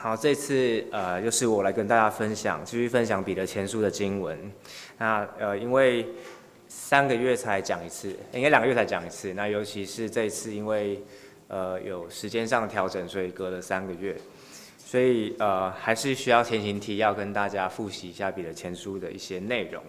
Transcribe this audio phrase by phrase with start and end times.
[0.00, 4.38] 好，这次呃，又是我来跟大家分享，继续分享彼得前书的经文。
[4.96, 6.06] 那呃，因为
[6.68, 9.34] 三个月才讲一次，应该两个月才讲一次。
[9.34, 11.02] 那尤其是这次，因为
[11.48, 14.16] 呃有时间上的调整，所以隔了三个月，
[14.78, 19.82] 所以呃还是需要前行提要跟大家复习一下彼得前书的一些内容。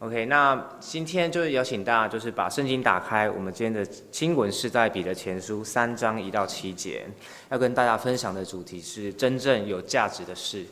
[0.00, 3.28] OK，那今天就是邀请大家，就是把圣经打开。
[3.28, 7.04] 我们今天的经文是在彼得前书三章一到七节，
[7.48, 10.64] 要跟大家分享的主题是真正有价值的事。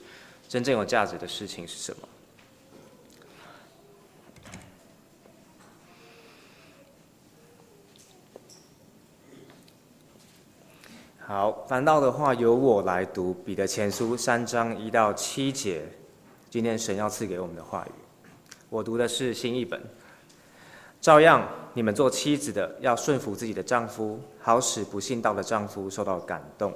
[0.49, 2.09] 真正有价值的事情是什么？
[11.19, 15.83] 好，反倒的话由我来读彼得前书三章一到七节，
[16.49, 18.06] 今天神要赐给我们的话语。
[18.69, 19.81] 我读的是新译本。
[21.01, 26.75] 照样，你们做妻子的要顺服自己的丈夫，好使不信道的丈夫受到感动，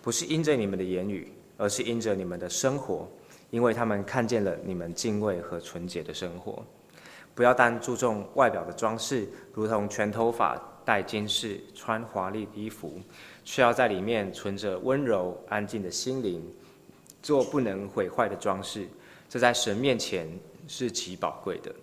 [0.00, 3.06] 不是因着你们的言语，而是因着你们的生活，
[3.50, 6.64] 因为他们看见了你们敬畏和纯洁的生活。
[7.34, 12.98] 不要单注重外表的装饰，如同全头发、戴金饰、穿华丽的衣服，
[13.44, 16.42] 却要在里面存着温柔安静的心灵，
[17.22, 18.88] 做不能毁坏的装饰。
[19.28, 20.26] 这在神面前。
[20.68, 21.74] 是极宝贵的，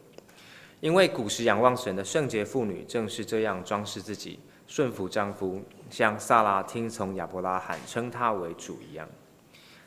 [0.80, 9.10] 因为古时仰望神的圣洁妇女正是这样装饰自己，顺服丈夫，像撒拉听从亚伯拉罕，称他为主一样。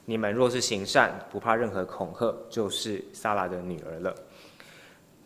[0.04, 4.14] 你们若是行善，不怕任何恐吓，就是撒拉的女儿了。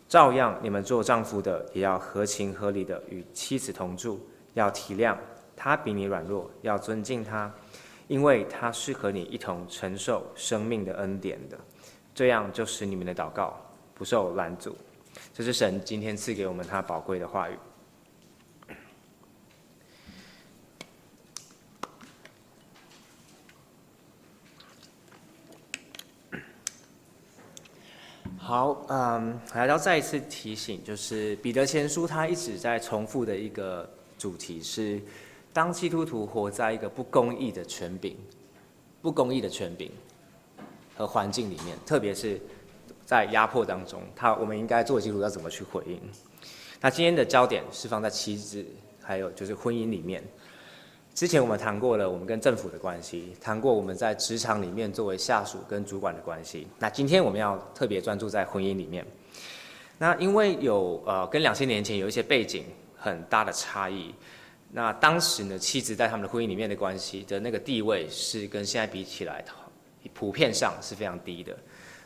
[0.07, 4.19] 照样，你们做丈夫的也要合情合理的与妻子同住，
[4.53, 5.17] 要体谅
[5.55, 7.51] 她比你软弱，要尊敬她，
[8.07, 11.57] 因为她是和你一同承受生命的恩典的。
[12.15, 13.59] 这样就使你们的祷告
[13.95, 14.75] 不受拦阻。
[15.33, 17.57] 这是神今天赐给我们他宝贵的话语。
[28.37, 35.01] 好，嗯，还要再一次提醒，就是彼得前书他一直在重复的一个主题是：
[35.53, 38.17] 当基督徒活在一个不公义的权柄，
[39.01, 39.89] 不公义的权柄。
[40.95, 42.39] 和环境里面，特别是
[43.05, 45.99] 在压迫当中，他我们应该做基督徒要怎么去回应？
[46.79, 48.65] 那今天的焦点是放在妻子，
[49.01, 50.23] 还有就是婚姻里面。
[51.13, 56.67] 之前我们谈过了我们跟政府的关系，谈过我们在职场里面作为下属跟主管的关系。
[56.79, 59.05] 那今天我们要特别专注在婚姻里面。
[59.99, 62.65] 那因为有呃跟两千年前有一些背景
[62.97, 64.13] 很大的差异。
[64.71, 69.51] 那当时呢，妻子在他们的婚姻里面的关系的那个地位是跟现在比起来的。
[70.13, 71.57] 普遍上是非常低的，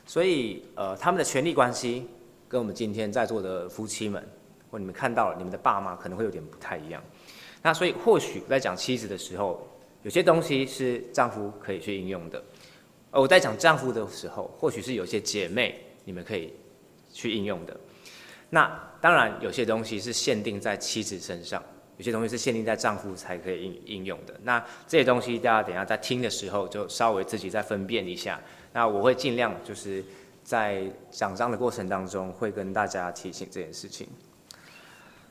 [0.05, 2.07] 所以呃，他们的权力关系
[2.47, 4.23] 跟我们今天在座的夫妻们，
[4.69, 7.03] 或你们看到了，你们的爸妈可能会有点不太一样。
[7.61, 9.67] 那所以或许在讲妻子的时候，
[10.03, 12.39] 有些东西是丈夫可以去应用的；
[13.11, 16.53] 而我在讲丈夫的时候，或许是有些姐妹你们可以
[17.11, 17.75] 去应用的。
[18.49, 21.61] 那当然，有些东西是限定在妻子身上。
[21.97, 28.39] 有些东西是限定在丈夫才可以应应用的，那这些东西大家等下在听的时候就稍微自己再分辨一下。
[28.71, 30.03] 那我会尽量就是
[30.43, 34.07] 在讲章的过程当中会跟大家提醒这件事情。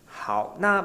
[0.04, 0.82] 好，那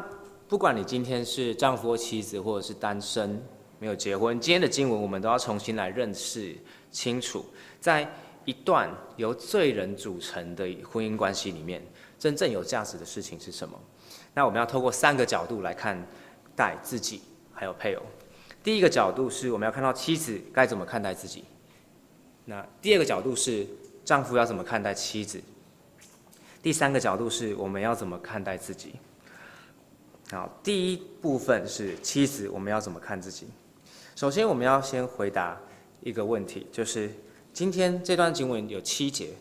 [0.47, 3.41] 不管你今天是丈夫或妻子，或者是单身
[3.79, 6.55] 没有结婚，今天的经文我们都要重新来认识
[6.91, 7.43] 清楚，
[7.79, 8.07] 在
[8.45, 11.81] 一段由罪人组成的婚姻关系里面，
[12.19, 13.79] 真正有价值的事情是什么？
[14.33, 15.97] 那我们要透过三个角度来看
[16.55, 17.21] 待自己
[17.53, 18.03] 还有配偶。
[18.63, 21.43] 第一个角度是我们要看到妻子该怎么看待自己。
[22.45, 23.67] 那第二个角度是
[24.05, 25.41] 丈夫要怎么看待妻子。
[26.61, 28.95] 第三个角度是我们要怎么看待自己。
[30.31, 33.47] 好，第一部分是妻子我们要怎么看自己。
[34.15, 35.59] 首先我们要先回答
[36.01, 37.11] 一个问题，就是
[37.51, 39.33] 今天这段经文有七节，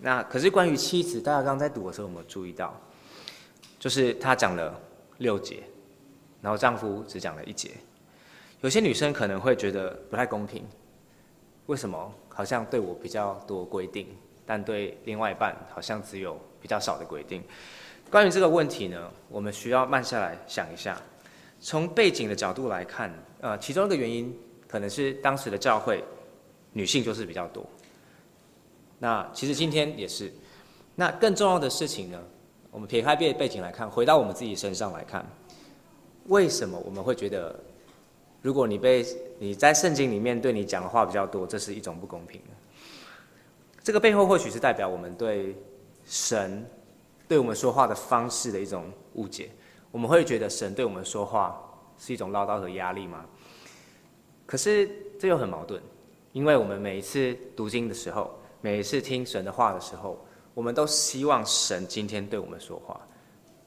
[0.00, 2.78] 那可是关于妻子，大家刚刚在读的时候有没有注意到？
[3.84, 4.80] 就是她讲了
[5.18, 5.62] 六节，
[6.40, 7.72] 然后丈夫只讲了一节。
[8.62, 10.64] 有些女生可能会觉得不太公平，
[11.66, 14.06] 为什么好像对我比较多规定，
[14.46, 17.42] 但对另外一半好像只有比较少的规定？
[18.10, 20.98] 关于这个问题呢，我们需要慢下来想一下。
[21.60, 24.34] 从背景的角度来看，呃，其中一个原因
[24.66, 26.02] 可能是当时的教会
[26.72, 27.62] 女性就是比较多。
[28.98, 30.32] 那其实今天也是。
[30.94, 32.18] 那更重要的事情呢？
[32.74, 35.24] 我们撇开背背景来看，回到我们自己身上来看，
[36.26, 37.54] 为什么我们会觉得，
[38.42, 39.06] 如果你被
[39.38, 42.40] 你在圣经里面对你讲的话比较多，这是一种不公平？
[43.80, 45.54] 这个背后或许是代表我们对
[46.04, 46.68] 神
[47.28, 49.50] 对我们说话的方式的一种误解。
[49.92, 51.56] 我们会觉得神对我们说话
[51.96, 53.24] 是一种唠叨和压力吗？
[54.46, 55.80] 可是这又很矛盾，
[56.32, 60.18] 因为我们每一次读经的时候，每一次听神的话的时候，
[60.54, 63.00] 我们都希望神今天对我们说话，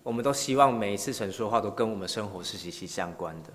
[0.04, 3.50] 我们都希望每一次神说话都跟我们生活是息息相关的。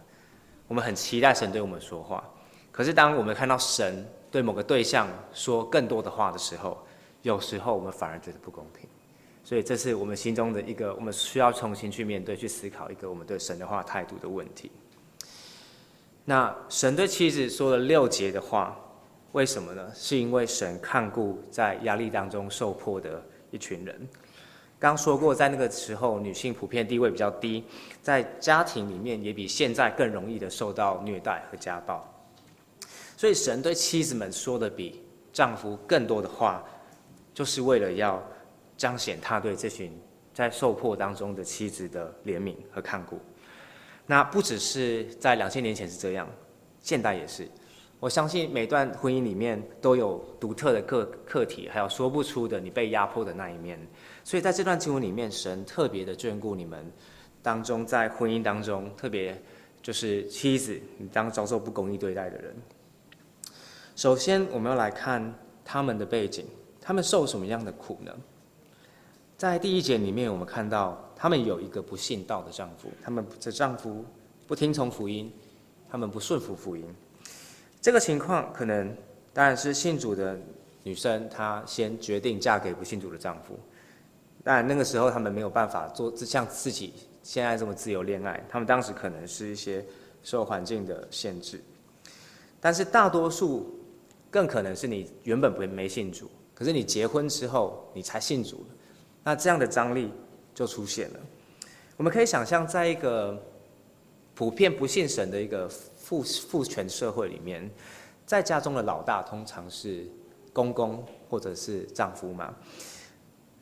[0.68, 2.22] 我们很期待神对我们说话，
[2.70, 6.78] 可是当我们看到神对某个对象说更多的话的时候，
[7.22, 8.88] 有时候我们反而觉得不公平。
[9.44, 14.70] 所以这是我们心中的一个，我们需要重新去面对、去思考一个我们对神的话态度的问题。
[16.24, 18.78] 那神对妻子说了六节的话，
[19.32, 19.90] 为什么呢？
[19.94, 24.08] 是因为神看顾在压力当中受迫的一群人。
[24.78, 27.64] 刚说过，在那个时候，女性普遍地位比较低，
[28.02, 32.06] 在家庭里面也比现在更容易的受到虐待和家暴。
[33.16, 35.02] 所以，神对妻子们说的比
[35.32, 36.62] 丈夫更多的话，
[37.32, 38.22] 就是为了要
[38.76, 39.96] 彰显他对这群
[40.34, 43.18] 在受迫当中的妻子的怜悯和看顾。
[44.04, 46.28] 那不只是在两千年前是这样，
[46.80, 47.48] 现代也是。
[48.02, 53.78] 我相信每段婚姻里面都有独特的课课题，还有说不出的你被压迫的那一面。
[54.24, 56.84] 所以在这段经文里面，神特别的眷顾你们
[57.44, 59.40] 当中，在婚姻当中特别
[59.80, 62.52] 就是妻子，你当遭受不公义对待的人。
[63.94, 65.32] 首先，我们要来看
[65.64, 66.44] 他们的背景，
[66.80, 68.12] 他们受什么样的苦呢？
[69.36, 74.04] 在第一节里面，我们看到他们有一个不信道的丈夫，他们的丈夫
[74.48, 75.32] 不听从福音，
[75.88, 76.84] 他们不顺服福音。
[77.82, 78.96] 这个情况可能
[79.34, 80.38] 当然是信主的
[80.84, 83.58] 女生，她先决定嫁给不信主的丈夫。
[84.44, 86.94] 但那个时候他们没有办法做像自己
[87.24, 89.84] 现在这么自由恋爱，他们当时可能是一些
[90.22, 91.60] 受环境的限制。
[92.60, 93.76] 但是大多数
[94.30, 98.64] 更可能是你原本不没信主，可是你结婚之后你才信主，
[99.24, 100.12] 那这样的张力
[100.54, 101.20] 就出现了。
[101.96, 103.36] 我们可以想象，在一个
[104.36, 105.68] 普遍不信神的一个。
[106.02, 107.70] 父父权社会里面，
[108.26, 110.04] 在家中的老大通常是
[110.52, 112.52] 公公或者是丈夫嘛。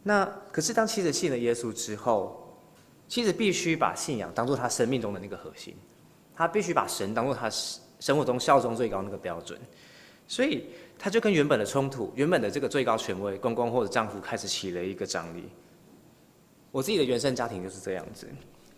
[0.02, 2.58] 那可是当妻子信了耶稣之后，
[3.06, 5.76] 妻子必须把信仰当做她生命中的那个核心，
[6.34, 9.60] 她必须把神当做她生活中效忠最高那个标准。
[10.26, 10.66] 所以
[10.98, 15.50] 她就跟原本的冲突，原本的这个最高权威公公或者丈夫开始起了一个张力。
[16.72, 18.26] 我自己的原生家庭就是这样子，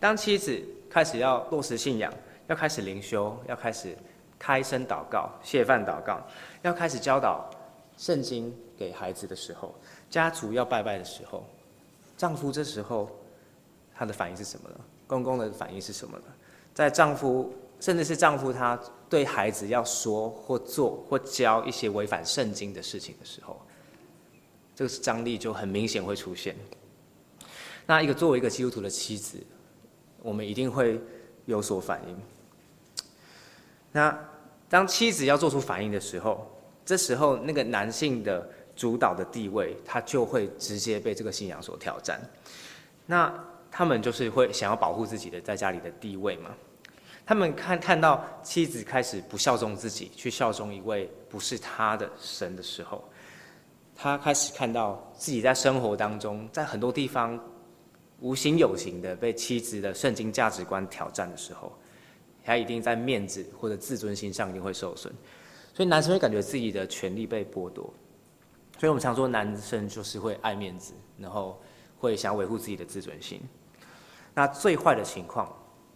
[0.00, 0.61] 当妻子
[0.91, 2.12] 开始要落实信仰。
[2.53, 3.97] 要开始灵修，要开始
[4.39, 6.21] 开声祷告、谢饭祷告，
[6.61, 7.49] 要开始教导
[7.97, 9.75] 圣经给孩子的时候，
[10.11, 11.47] 家族要拜拜的时候，
[12.15, 13.09] 丈夫这时候
[13.95, 14.77] 他的反应是什么呢？
[15.07, 16.25] 公公的反应是什么呢？
[16.75, 17.51] 在丈夫
[17.81, 18.79] 甚至是丈夫他
[19.09, 23.59] 对孩子要说或做或教一些违反圣经的事情的时候，
[24.77, 26.55] 这个是张力就很明显会出现。
[27.87, 29.39] 那一个作为一个基督徒的妻子，
[30.21, 31.01] 我们一定会
[31.47, 32.21] 有所反应。
[33.93, 34.19] 那
[34.69, 36.50] 当妻子要做出反应的时候，
[36.85, 42.19] 这时候那个男性的主导的地位，他就会直接被这个信仰所挑战。
[43.05, 43.33] 那
[43.71, 46.50] 他们就是会想要保护自己的在家里的地位嘛？
[47.25, 53.05] 他们看看到妻子开始不效忠自己，去效忠一位不是他的神的时候，
[53.94, 57.39] 他开始看到自己在生活当中，在很多地方
[58.21, 61.71] 无形有形的被妻子的圣经价值观挑战的时候。
[62.44, 65.12] 他一定在面子或者自尊心上一定会受损，
[65.73, 67.93] 所以男生会感觉自己的权利被剥夺。
[68.79, 71.63] 所以我们常说，男生就是会爱面子，然后
[71.99, 73.41] 会想维护自己的自尊心。
[74.34, 75.55] 那最坏的情况，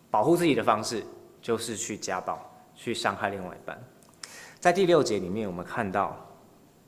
[0.09, 1.03] 保护自己的方式
[1.43, 2.39] 就是去家暴，
[2.77, 3.77] 去伤害另外一半。
[4.61, 6.17] 在第六节里面，我们看到，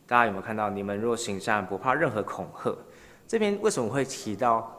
[0.07, 0.71] 大家有没有看到？
[0.71, 2.73] 你们若行善，不怕任何恐吓。
[3.27, 4.73] 这边为什么会提到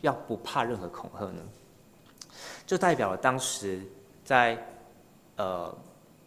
[0.00, 1.42] 要不怕任何恐吓呢？
[2.66, 3.80] 就代表了当时。
[4.24, 4.66] 在
[5.36, 5.76] 呃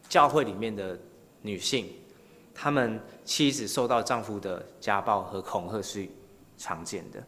[0.08, 0.98] 教会里面的
[1.42, 1.90] 女性，
[2.54, 6.08] 她们妻子受到丈夫的家暴和恐吓是
[6.58, 7.22] 常见的。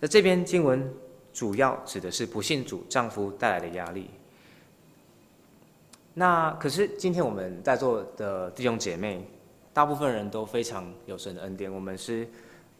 [0.00, 0.92] 那这边经文
[1.32, 4.08] 主要指的是不信主丈夫带来的压力。
[6.14, 9.26] 那可是今天我们在座的弟兄姐妹，
[9.72, 12.28] 大部分人都非常有神的恩典，我们是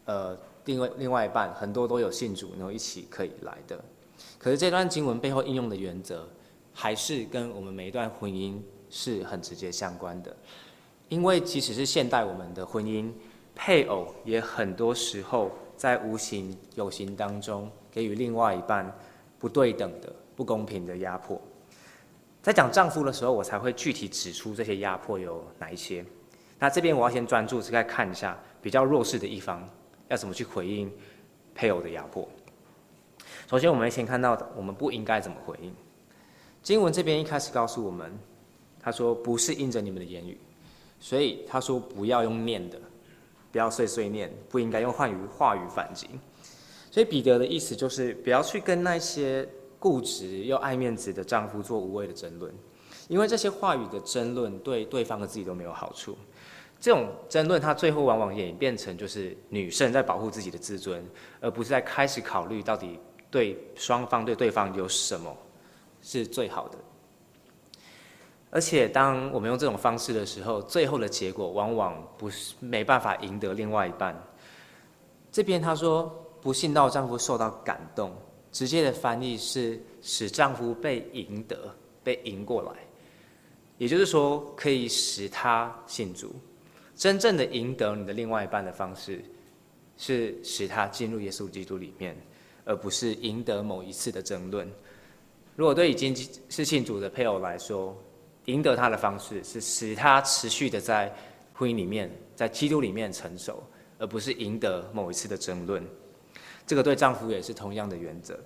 [0.05, 3.83] 呃另外另外一半很多都有信主，然后一起可以来的。
[4.37, 6.27] 可是这段经文背后应用的原则，
[6.73, 10.35] 还是跟我们每一段婚姻是很直接相关的，
[11.09, 13.11] 因为即使是现代我们的婚姻，
[13.55, 18.91] 配偶也很多时候在无形有形当中给予另外一半
[19.37, 21.39] 不对等的、不公平的压迫。
[22.41, 26.03] 在讲丈夫的时候，我才会具体指出这些压迫有哪一些。
[26.59, 29.67] 那这边我要先专注是在看一下比较弱势的一方
[30.07, 30.91] 要怎么去回应
[31.53, 32.27] 配偶的压迫。
[33.49, 35.73] 首先，我们先看到我们不应该怎么回应。
[36.63, 38.17] 经文这边一开始告诉我们，
[38.79, 40.37] 他说：“不是应着你们的言语。”
[40.97, 42.79] 所以他说不要用念的，
[43.51, 46.07] 不要碎碎念，不应该用话语话语反击。
[46.89, 49.45] 所以彼得的意思就是不要去跟那些
[49.77, 52.53] 固执又爱面子的丈夫做无谓的争论，
[53.09, 56.17] 因为这些话语的争论对对方和自己都没有好处。
[56.79, 61.05] 这种争论，它最后往往演变成就是女生在保护自己的自尊，
[61.41, 62.97] 而不是在开始考虑到底
[63.29, 65.35] 对双方对对方有什么
[66.03, 66.77] 是最好的。
[68.51, 74.15] 而且，当我们用这种方式的时候，最后的结果往往不是没办法赢得另外一半。
[75.31, 76.05] 这边他说，
[76.39, 78.15] 不幸到丈夫受到感动，
[78.51, 82.73] 直接的翻译是使丈夫被赢得、被赢过来，
[83.79, 86.31] 也就是说，可以使他信主。
[86.95, 89.25] 真正的赢得你的另外一半的方式，
[89.97, 92.15] 是使他进入耶稣基督里面，
[92.65, 94.71] 而不是赢得某一次的争论。
[95.55, 96.15] 如果对已经
[96.49, 97.95] 是信主的配偶来说，
[98.45, 101.13] 赢得他的方式是使他持续的在
[101.53, 103.63] 婚姻里面，在基督里面成熟，
[103.99, 105.85] 而不是赢得某一次的争论。
[106.65, 108.39] 这个对丈夫也是同样的原则。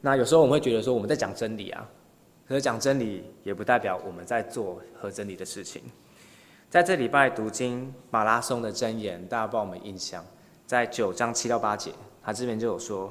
[0.00, 1.88] 那有时候我们会觉得说我们在讲真理啊，
[2.46, 5.82] 可是讲真理也不代表我们在做合真理的事情。
[6.70, 10.24] 在这礼拜读经马拉松的箴言，大家不知道有没有印象？
[10.66, 11.92] 在九章七到八节，
[12.22, 13.10] 他这边就有说：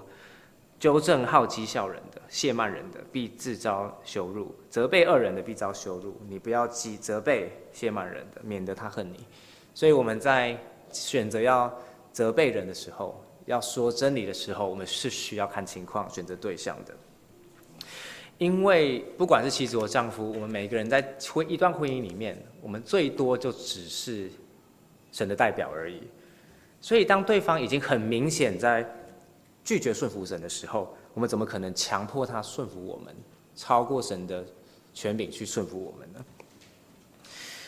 [0.79, 6.15] 纠正好讥笑人的、亵慢人的，必自招羞辱；责备恶人的，必遭羞辱。
[6.29, 9.25] 你不要记责备亵慢人的，免得他恨你。
[9.73, 10.55] 所以我们在
[10.91, 11.73] 选择要
[12.11, 16.93] 责备人的时候，要说真理的时候，我们是需要看情况选择对象的。
[18.37, 21.01] 因为不管是妻子或丈夫，我们每一个人在
[21.33, 24.29] 婚一段婚姻里面，我们最多就只是
[25.11, 26.03] 神的代表而已。
[26.79, 28.87] 所以，当对方已经很明显在
[29.67, 33.13] 拒绝顺服神的时候，我们怎么可能强迫他顺服我们，
[33.53, 34.45] 超过神的
[34.93, 36.25] 权柄去顺服我们呢？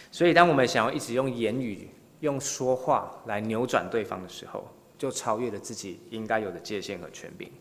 [0.09, 1.89] 所以，当我们想要一直用言语、
[2.21, 4.65] 用说话来扭转对方的时候，
[4.97, 7.51] 就超越了自己应该有的界限和权柄。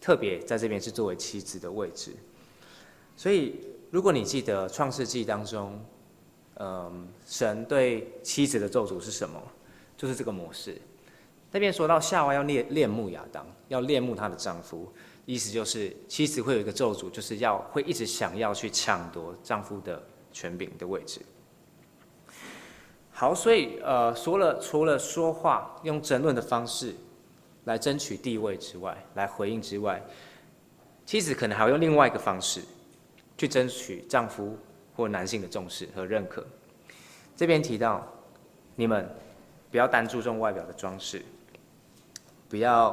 [0.00, 2.10] 特别在这边是作为妻子的位置。
[3.16, 3.54] 所以，
[3.92, 5.80] 如果你记得创世纪当中，
[6.56, 9.40] 嗯，神对妻子的咒诅是什么？
[9.96, 10.76] 就是这个模式。
[11.56, 14.92] 那边说到夏娃要恋恋慕亚当，要恋慕她的丈夫，
[15.24, 21.22] 意思就是妻子会有一个咒诅，就是要会一直想要去抢夺丈夫的权柄的位置。
[23.10, 26.94] 好，所以呃，除了除了说话用争论的方式
[27.64, 30.04] 来争取地位之外，来回应之外，
[31.06, 32.60] 妻子可能还会用另外一个方式。
[33.38, 34.56] 去争取丈夫
[34.94, 36.42] 或男性的重视和认可。
[37.36, 38.06] 这边提到，
[38.74, 39.06] 你们
[39.70, 41.22] 不要单注重外表的装饰，
[42.48, 42.90] 不要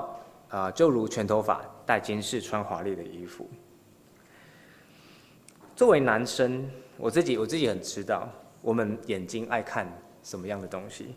[0.50, 3.50] 啊、呃，就如全头发、戴金饰、穿华丽的衣服。
[5.75, 8.29] 作为男生，我自己我自己很知道，
[8.62, 9.88] 我们眼睛爱看
[10.22, 11.15] 什么样的东西。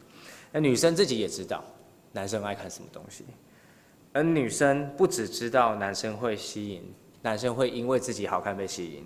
[0.52, 1.62] 那女生自己也知道，
[2.12, 3.24] 男生爱看什么东西。
[4.12, 6.94] 而女生不只知道男生会吸引。
[7.22, 9.04] 男生会因为自己好看被吸引，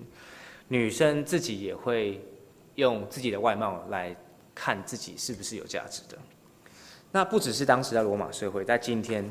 [0.69, 2.23] 女生自己也会
[2.75, 4.15] 用自己的外貌来
[4.55, 6.19] 看自己是不是有价值的。
[7.13, 9.29] 那不只是当时在罗马社会，在今天，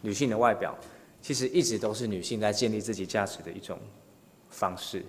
[0.00, 0.76] 女性的外表
[1.20, 3.78] 其实一直都是女性在建立自己价值的一种
[4.48, 5.04] 方式，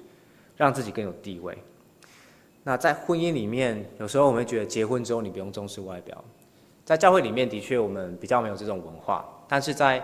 [0.55, 1.57] 让自己更有地位。
[2.63, 6.23] 那在婚姻里面，有时候我们会觉得结婚之后你不用重视外表，
[6.85, 10.01] 在教会里面的确我们比较没有这种文化，但是在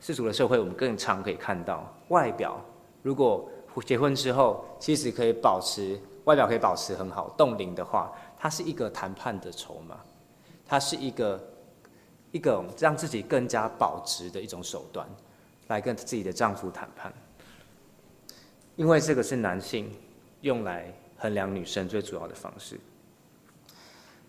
[0.00, 2.60] 世俗的社会，我们更常可以看到外表。
[3.02, 3.48] 如果
[3.86, 9.96] 结婚之后，妻子可以保持外表可以保持很好、冻龄的话，它是一个谈判的筹码，
[10.68, 11.42] 它是一个
[12.30, 15.08] 一个让自己更加保值的一种手段，
[15.66, 17.12] 来跟自己的丈夫谈判。
[18.76, 19.90] 因为这个是男性
[20.42, 22.78] 用来衡量女生最主要的方式。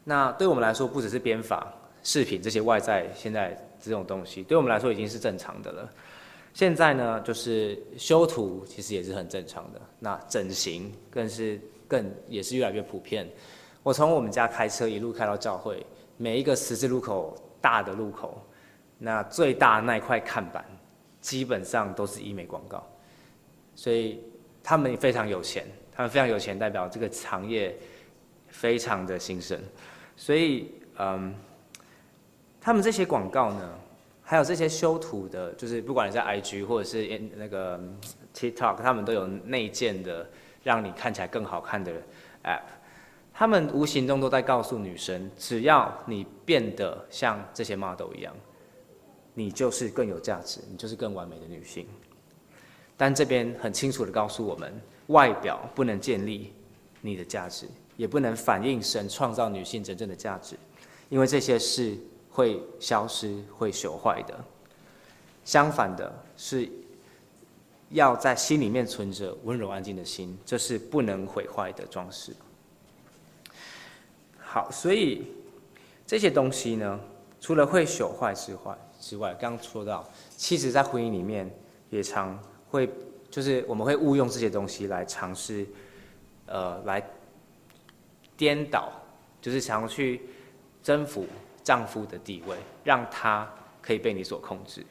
[0.03, 3.63] 那对我们来说，不只是编法、饰品这些外在，现在。
[3.81, 5.89] 这种东西对我们来说已经是正常的了。
[6.53, 9.79] 现在呢，就是修图其实也是很正常的。
[9.99, 13.25] 那整形更是更也是越来越普遍。
[13.81, 15.85] 我从我们家开车一路开到教会，
[16.21, 18.45] 每一个十字路口大的路口，
[18.97, 20.65] 那最大那一块看板，
[21.21, 22.85] 基本上都是医美广告。
[23.73, 24.21] 所以
[24.61, 27.73] 他们非常有钱，他们非常有钱，代表这个行业
[28.49, 29.57] 非常的兴盛。
[30.17, 31.33] 所以，嗯。
[32.61, 33.79] 他们这些广告呢，
[34.21, 37.07] 还有这些修图的，就是不管你在 IG 或者是
[37.37, 37.79] 那个
[38.35, 40.29] TikTok，他们都有内建的
[40.61, 41.93] 让你看起来更好看的
[42.43, 42.59] App。
[43.39, 48.35] 他们无形中都在告诉女生，只要你变得像这些 model 一样，
[49.33, 51.87] 你就是更有价值，你就是更完美的女性。
[52.97, 54.77] 但这边很清楚的告诉我们，
[55.07, 56.53] 外表不能建立
[56.99, 57.65] 你的价值，
[57.95, 60.57] 也不能反映神创造女性真正的价值，
[61.07, 61.97] 因为这些是
[62.29, 64.37] 会消失、会朽坏的。
[65.45, 66.69] 相反的是，
[67.91, 72.35] 要在心里面存着温柔安静的心，这是不能毁坏的装饰。
[74.51, 75.27] 好，所以
[76.07, 76.99] 这些东西呢，
[77.39, 80.03] 除了会朽坏之外，之外，刚刚说到，
[80.35, 81.47] 妻子在婚姻里面
[81.91, 82.37] 也常
[82.67, 82.89] 会，
[83.29, 85.67] 就是我们会误用这些东西来尝试，
[86.47, 86.99] 呃，来
[88.35, 88.91] 颠倒，
[89.39, 90.19] 就是想要去
[90.81, 91.27] 征服
[91.63, 93.47] 丈夫的地位，让他
[93.83, 94.83] 可以被你所控制。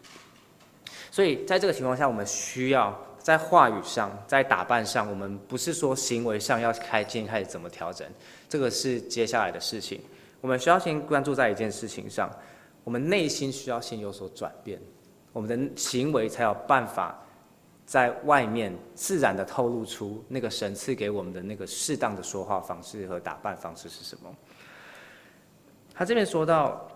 [1.10, 8.08] 所以在这个情况下，我们需要在话语上、在打扮上，我们不是说行为上要开今天开始怎么调整，
[8.48, 10.00] 这个是接下来的事情。
[10.40, 12.30] 我们需要先关注在一件事情上，
[12.84, 14.80] 我们内心需要先有所转变，
[15.32, 17.20] 我们的行为才有办法
[17.84, 24.34] 在外面自然的透露出那个神赐给我们的那个适当的说话方式和打扮方式是什么。
[25.92, 26.88] 他这边说到，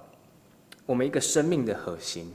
[0.87, 2.33] 我们一个生命的核心。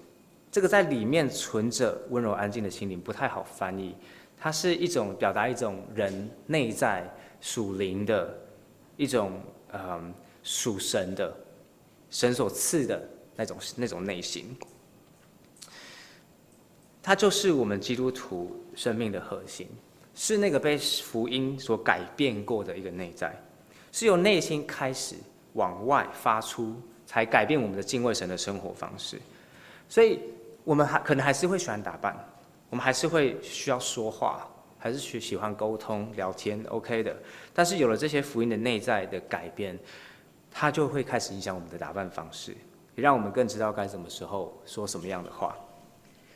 [0.51, 3.95] 这个在里面存着温柔安静的心灵不太好翻译，
[4.38, 7.09] 它是一种表达一种人内在
[7.39, 8.36] 属灵的
[8.98, 9.39] 一种
[9.72, 10.13] 嗯
[10.44, 11.34] 属神的
[12.10, 14.54] 神所赐的那种那种内心，
[17.01, 19.70] 它就是我们基督徒生命的核心，
[20.13, 23.34] 是那个被福音所改变过的一个内在，
[23.94, 25.16] 是由内心开始
[25.54, 26.75] 往外发出，
[27.06, 29.18] 才改变我们的敬畏神的生活方式，
[29.88, 30.20] 所以。
[30.68, 32.13] 我们还可能还是会喜欢打扮，
[32.70, 34.46] 我们还是会需要说话，
[34.77, 37.15] 还是去喜欢沟通聊天，OK 的。
[37.53, 39.77] 但是有了这些福音的内在的改变，
[40.51, 42.51] 它就会开始影响我们的打扮方式，
[42.96, 45.55] 也让我们更知道该什么时候说什么样的话，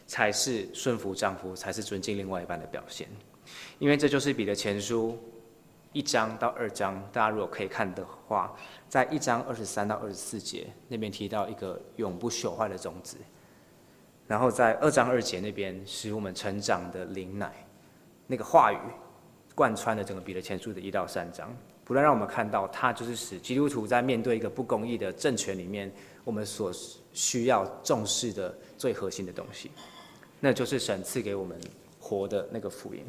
[0.07, 3.07] 才是顺服丈夫，才是尊敬另外一半的表现。
[3.79, 5.17] 因为这就是彼得前书
[5.93, 8.55] 一章到二章，大家如果可以看的话，
[8.88, 13.17] 在一章二十三到二十四节那边提到一个永不朽坏的种子。
[14.27, 17.51] 然后在二章二节那边，使我们成长的灵奶，
[18.32, 18.78] 那个话语
[19.54, 25.91] 贯穿了整个彼得前书的一到三章，不断让我们看到，它就是使基督徒在面对一个不公义的政权里面，
[26.24, 26.72] 我们所
[27.12, 29.70] 需要重视的最核心的东西，
[30.39, 31.60] 那就是神赐给我们
[32.00, 33.04] 活的那个福音。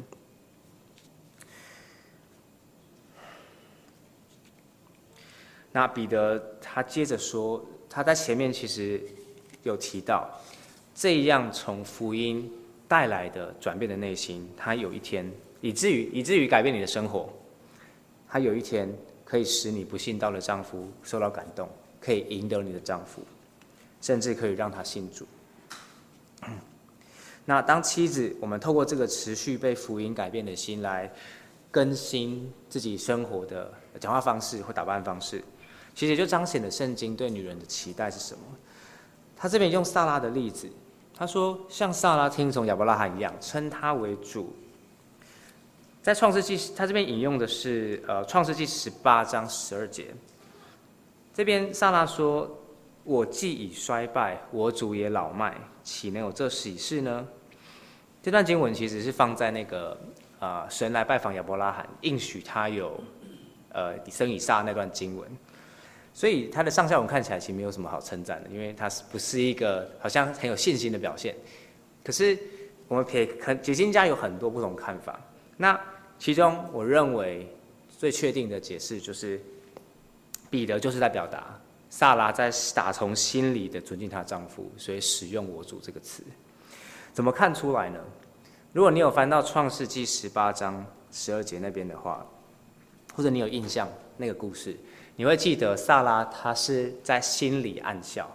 [5.71, 9.01] 那彼得他接着说，他在前面其实
[9.63, 10.29] 有提到。
[10.95, 12.47] 这样从福音
[12.93, 15.27] 带来的转变的内心，他有一天
[15.61, 17.27] 以至于以至于改变你的生活，
[18.29, 18.87] 他有一天
[19.25, 21.67] 可以使你不信道的丈夫受到感动，
[21.99, 23.23] 可以赢得你的丈夫，
[23.99, 25.25] 甚至可以让他信主。
[27.45, 31.11] 那当妻子，我们透过这个持续被福音改变的心来
[31.71, 35.43] 更新自己生活的讲话方式或打扮方式，
[35.95, 38.43] 其实就彰显了圣经对女人的期待是什么。
[39.35, 40.69] 他这边用撒拉的例子。
[41.23, 44.53] 他说：“像萨拉听从亚伯拉罕一样，称他为主。”
[46.03, 50.07] 在创世纪，他这边引用的是呃创世纪十八章十二节。
[51.33, 52.53] 这边萨拉说
[53.05, 57.25] ：“我既已衰败，我主也老迈，岂能有这喜事呢？”
[58.21, 59.97] 这段经文其实是放在那个、
[60.39, 63.01] 呃、神来拜访亚伯拉罕，应许他有
[63.69, 65.25] 呃生以撒那段经文。
[66.13, 71.35] 所以他的上下文看起来其实没有什么好称赞的，因为他是不是一个好像很有信心的表现？
[72.03, 72.37] 可是
[72.87, 75.19] 我们撇可解经家有很多不同看法。
[75.57, 75.79] 那
[76.19, 77.51] 其中我认为
[77.97, 79.41] 最确定的解释就是，
[80.51, 86.23] 彼得就是在表达撒拉在打从心里的尊敬她丈夫，所以使用“我主”这个词。
[87.11, 87.99] 怎么看出来呢？
[88.71, 92.23] 如果你有翻到创世纪十八章十二节那边的话，
[93.15, 94.77] 或者你有印象那个故事。
[95.15, 98.27] 你会记得萨拉，他是在心里暗笑，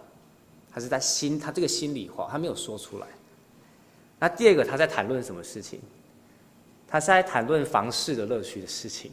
[0.71, 3.07] 他是在心，他这个心里话，他没有说出来。
[4.17, 5.81] 那第二个，他在谈论什么事情？
[6.87, 9.11] 他是在谈论房事的乐趣的事情。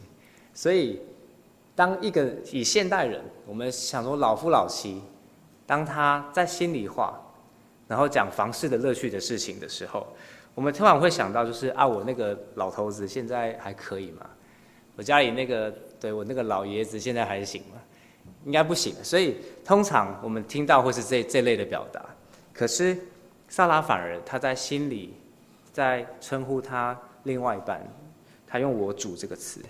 [0.53, 1.01] 所以，
[1.75, 5.01] 当一个以现代人，我们想说老夫老妻，
[5.65, 7.19] 当他在心里话，
[7.85, 10.07] 然后讲房事的乐趣的事情的时候，
[10.55, 14.25] 我们通常会想到就是啊，我那个老头子现在还可以吗？
[14.95, 15.73] 我家里那个。
[15.99, 17.81] 对，我那个老爷子现在还行吗？
[18.45, 18.93] 应该不行。
[19.03, 22.05] 所以通常我们听到会是这这类的表达。
[22.53, 22.97] 可是
[23.49, 25.13] 撒拉反而他在心里
[25.73, 27.81] 在称呼他另外一半，
[28.47, 29.61] 他用“我主”这个词，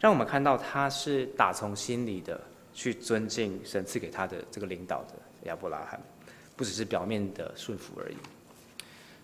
[0.00, 2.40] 让我们看到他是打从心里的
[2.74, 6.00] 去尊敬神赐给他的这个领导的亚伯拉罕，
[6.56, 8.16] 不只是表面的顺服而已。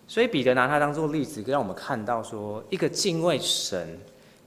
[0.07, 3.99] 所以彼得拿他当做例子，让我们看到说，一个敬畏神。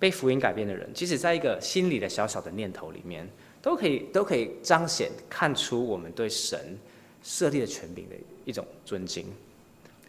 [0.03, 3.25] 被福音改变的人，即使在一个心里的小小的念头里面，
[3.63, 6.77] 都可以都可以彰显看出我们对神
[7.23, 9.33] 设立的权柄的一种尊敬，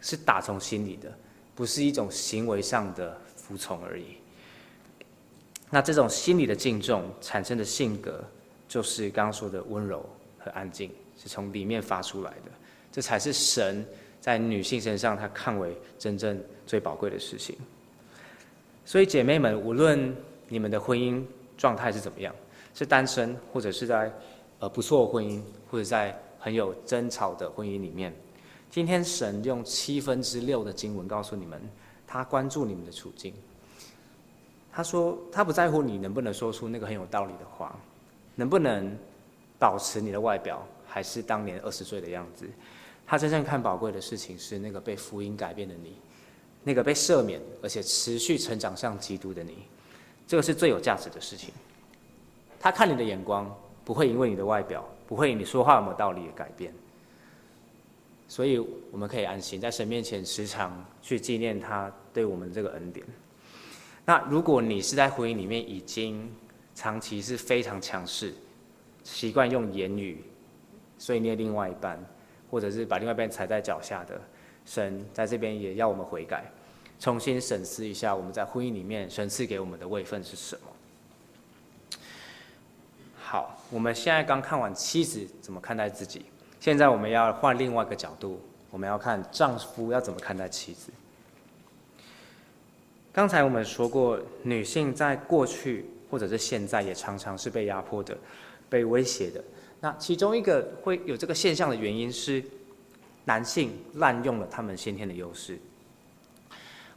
[0.00, 1.16] 是打从心里的，
[1.54, 4.16] 不是一种行为上的服从而已。
[5.70, 8.24] 那这种心里的敬重产生的性格，
[8.66, 10.04] 就是刚刚说的温柔
[10.40, 12.50] 和安静，是从里面发出来的。
[12.90, 13.86] 这才是神
[14.20, 17.56] 在女性身上他看为真正最宝贵的事情。
[18.84, 20.14] 所以姐妹们，无论
[20.48, 21.24] 你们的婚姻
[21.56, 22.34] 状态是怎么样，
[22.74, 24.12] 是单身，或者是在
[24.58, 28.14] 呃不错的婚姻，或者在很有争吵的婚姻里面，
[28.70, 31.60] 今天神用七分之六的经文告诉你们，
[32.06, 33.32] 他关注你们的处境。
[34.70, 37.74] 他说他不在乎你能不能说出那个很有道理的话，
[38.34, 38.94] 能不能
[39.58, 42.46] 保持你的外表还是当年二十岁的样子。
[43.06, 45.96] 他真正看宝贵的事情是那个被福音改变的你。
[46.64, 49.58] 那个被赦免而且持续成长向基督的你，
[50.26, 51.52] 这个是最有价值的事情。
[52.58, 56.72] 他看你的眼光不会因为你的外表，不会你说话有没有道理而改变。
[58.26, 58.58] 所以
[58.90, 63.06] 我们可以安心在神面前时常去纪念他对我们这个恩典。
[64.06, 66.34] 那如果你是在婚姻里面已经
[66.74, 68.32] 长期是非常强势，
[69.04, 70.24] 习惯用言语
[70.96, 72.02] 碎念另外一半，
[72.50, 74.18] 或者是把另外一半踩在脚下的。
[74.66, 76.50] 神在这边也要我们悔改，
[76.98, 81.98] 重新审视一下我们在婚姻里面神赐给我们的位分是什么。
[83.14, 86.24] 好，我们现在刚看完妻子怎么看待自己，
[86.60, 90.90] 现在我们要换另外一个角度，我们要看丈夫要怎么看待妻子。
[93.12, 98.16] 刚才我们说过，女性在过去或者是现在也常常是被压迫的、
[98.70, 99.44] 被威胁的。
[99.80, 102.42] 那其中一个会有这个现象的原因是。
[103.24, 105.58] 男性滥用了他们先天的优势。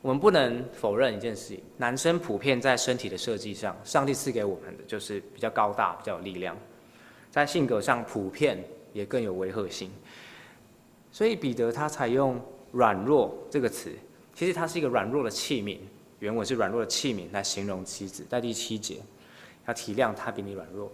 [0.02, 6.56] 我们不能否认一件事情：男生普遍在身体的设计上，上帝赐给我们的就是比较高大、比较有力量，
[7.32, 8.64] 在性格上普遍
[8.94, 9.92] 也更有威吓性。
[11.12, 12.40] 所以彼得他采用
[12.72, 13.92] “软弱”这个词，
[14.36, 15.80] 其实它是一个软弱的器皿，
[16.20, 18.24] 原文是软弱的器皿来形容妻子。
[18.30, 18.98] 在第七节，
[19.66, 20.92] 要体谅他比你软弱。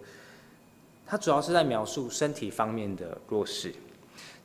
[1.06, 3.72] 他主要是在描述身体方面的弱势，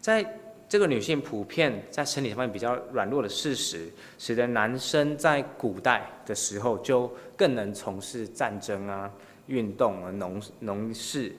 [0.02, 0.40] 在。
[0.70, 9.12] 这个女性普遍在身体方面比较软弱的事实，使得男生在古代的时候就更能从事战争啊、
[9.48, 11.34] 运动啊、农农事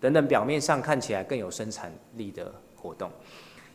[0.00, 3.10] 等等表面上看起来更有生产力的活动，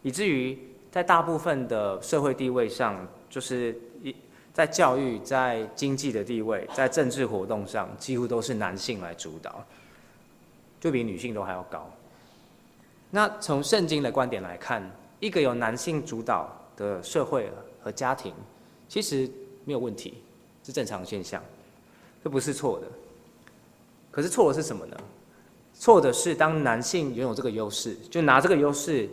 [0.01, 0.57] 以至于
[0.91, 4.15] 在大部分的社会地位上，就是一
[4.51, 9.63] 在教育、在经济的地位、在政治活动上，几乎都是男性来主导，
[10.79, 11.91] 就比女性都还要高。
[13.11, 14.83] 那从圣经的观点来看，
[15.19, 17.49] 一个由男性主导的社会
[17.81, 18.33] 和家庭，
[18.89, 19.29] 其实
[19.63, 20.15] 没有问题，
[20.63, 21.41] 是正常现象，
[22.23, 22.87] 这不是错的。
[24.11, 24.97] 可是错的是什么呢？
[25.73, 29.09] 错的是当男性拥有这个优势，就拿这个优势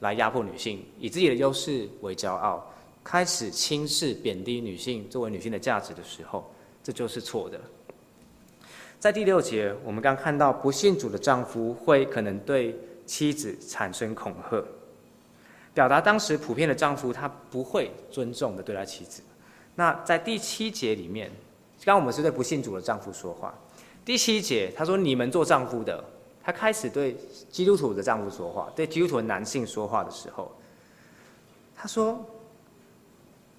[0.00, 2.66] 来压迫女性，以自己的优势为骄傲，
[3.04, 6.50] 开始轻视、贬低女性作为女性的价值的时候，
[6.82, 7.60] 这就是错的。
[9.02, 14.64] 在第六节，我们刚看到不信主的丈夫会可能对妻子产生恐吓，
[15.74, 19.20] 表达当时普遍的丈夫他不会尊重的对待妻子。
[19.74, 21.28] 那在第七节里面，
[21.84, 23.52] 刚我们是对不信主的丈夫说话。
[24.04, 26.04] 第七节他说：“你们做丈夫的，
[26.40, 27.16] 他开始对
[27.50, 30.52] 基督徒的丈夫说话，对基督徒的男性说话的时候，
[31.74, 32.24] 他说：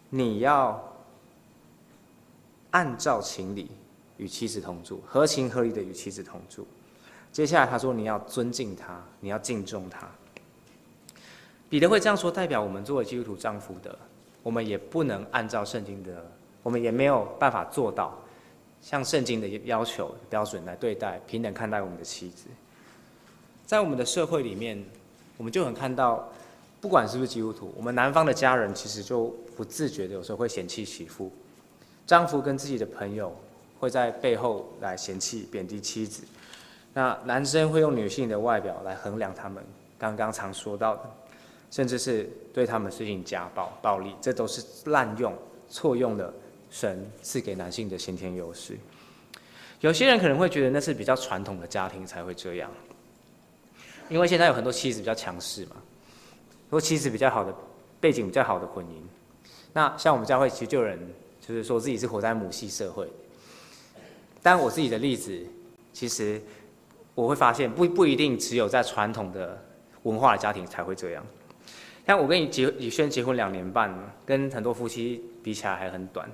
[0.09, 0.81] 你要
[2.71, 3.69] 按照情理。”
[4.23, 6.65] 与妻子同住，合情合理的与妻子同住。
[7.29, 10.09] 接下来他说：“你要尊敬他，你要敬重他。”
[11.69, 13.93] 彼得会这样说，代表我们作为基督徒丈夫的，
[14.41, 16.25] 我们也不能按照圣经的，
[16.61, 18.17] 我们也没有办法做到
[18.79, 22.45] 像圣经的要求标准来对待、平等看待我们的妻子。
[23.65, 24.81] 在我们的社会里面，
[25.35, 26.31] 我们就很看到，
[26.79, 31.29] 不管是不是基督徒，我们男方的家人其实就不自觉的有时候会嫌弃媳妇，
[32.07, 33.35] 丈夫跟自己的朋友。
[33.83, 36.23] 会在背后来嫌弃、贬低妻子，
[36.93, 39.61] 那男生会用女性的外表来衡量他们。
[39.99, 41.01] 刚刚常说到的，
[41.69, 45.33] 甚至是对他们实行家暴、暴力，这都是滥用、
[45.67, 46.33] 错用了
[46.71, 48.77] 神赐给男性的先天优势。
[49.81, 52.71] 有些人可能会觉得那是比较传统的家庭才会这样，
[54.07, 55.75] 因为现在有很多妻子比较强势嘛，
[56.69, 57.53] 如果妻子比较好的
[57.99, 59.01] 背景、比较好的婚姻，
[59.73, 60.97] 那像我们教会其实就有人
[61.45, 63.11] 就是说自己是活在母系社会。
[64.43, 65.43] 但我自己的例子，
[65.91, 66.39] 其实
[67.15, 69.59] 我会发现不不一定只有在传统的
[70.03, 71.25] 文化的家庭才会这样。
[72.05, 73.91] 像我跟你结宇轩结婚两年半，
[74.25, 76.29] 跟很多夫妻比起来还很短。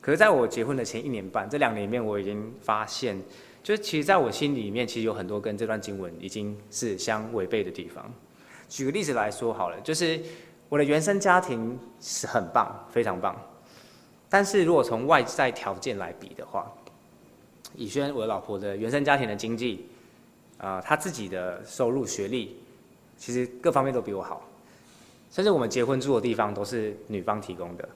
[0.00, 3.20] 可是在我结婚的前一年半，这两年里面，我已经发现，
[3.62, 8.10] 就是其实在我心里面，其实有很多跟这段经文已经是相违背的地方。
[8.68, 10.18] 举个例子来说好了，就是
[10.70, 13.36] 我的原生家庭是很棒，非常棒，
[14.30, 16.72] 但是如果从外在条件来比的话，
[17.76, 19.86] 以轩我老婆的原生家庭的经济，
[20.58, 22.56] 啊、呃，她自己的收入、学历，
[23.16, 24.48] 其实各方面都比我好。
[25.30, 27.88] 甚至我们结婚住的地方都是女方提供的，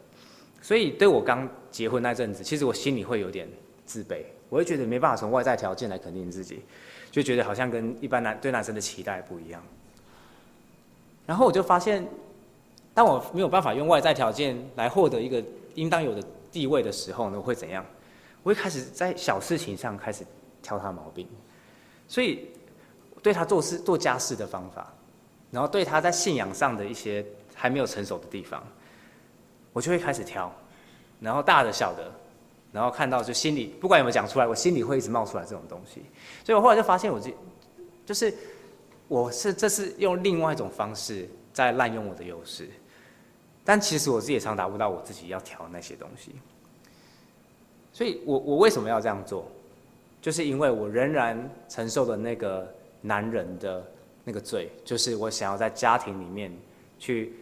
[0.63, 3.47] 所以对我刚结婚那阵子，其实我心里会有点
[3.85, 6.63] 自卑，我会觉得没办法从外在条件来肯定自己，
[7.11, 9.63] 就觉得好像跟一般男对男生的期待不一样。
[11.27, 12.09] 然后我就发现，
[12.95, 17.85] 当我没有办法用外在条件来获得一个应当有的地位的时候呢，我会怎样？
[18.47, 20.25] 我会开始在小事情上开始
[20.63, 21.27] 挑他毛病，
[22.07, 22.49] 所以
[23.21, 24.87] 对他做事做家事的方法。
[25.51, 28.63] 然后对他在信仰上的一些还没有成熟的地方，
[29.73, 30.53] 我就会开始挑，
[31.19, 32.09] 然后大的小的，
[32.71, 36.05] 然后看到就心里不管有没有讲出来，我心里会一直冒出来这种东西。
[36.45, 37.35] 所以我后来就发现，我这
[38.05, 38.33] 就是
[39.09, 42.71] 我是这是用另外一种方式在滥用我的优势，
[43.65, 46.37] 但其实我自己也常达不到我自己要挑那些东西。
[47.97, 49.49] 所以我我为什么要这样做？
[50.21, 52.69] 就是因为我仍然承受的那个
[53.01, 53.83] 男人的。
[54.29, 56.53] 那个罪，就是我想要在家庭里面
[56.99, 57.33] 去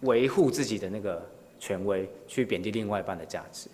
[0.00, 1.24] 维护自己的那个
[1.60, 3.68] 权威，去贬低另外一半的价值。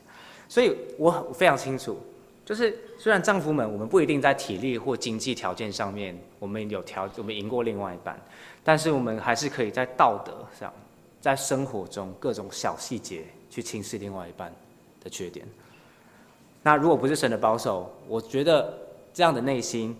[0.46, 1.96] 所以我非常清楚，
[2.44, 8.20] 就是虽然丈夫们我们不一定在体力或经济条件上面我们有条，我们赢过另外一半，
[8.62, 10.70] 但是我们还是可以在道德上，
[11.18, 14.54] 在生活中各种小细节去轻视另外一半
[15.02, 15.48] 的缺点。
[16.62, 18.78] 那如果不是神的保守，我觉得
[19.12, 19.96] 这样的内心。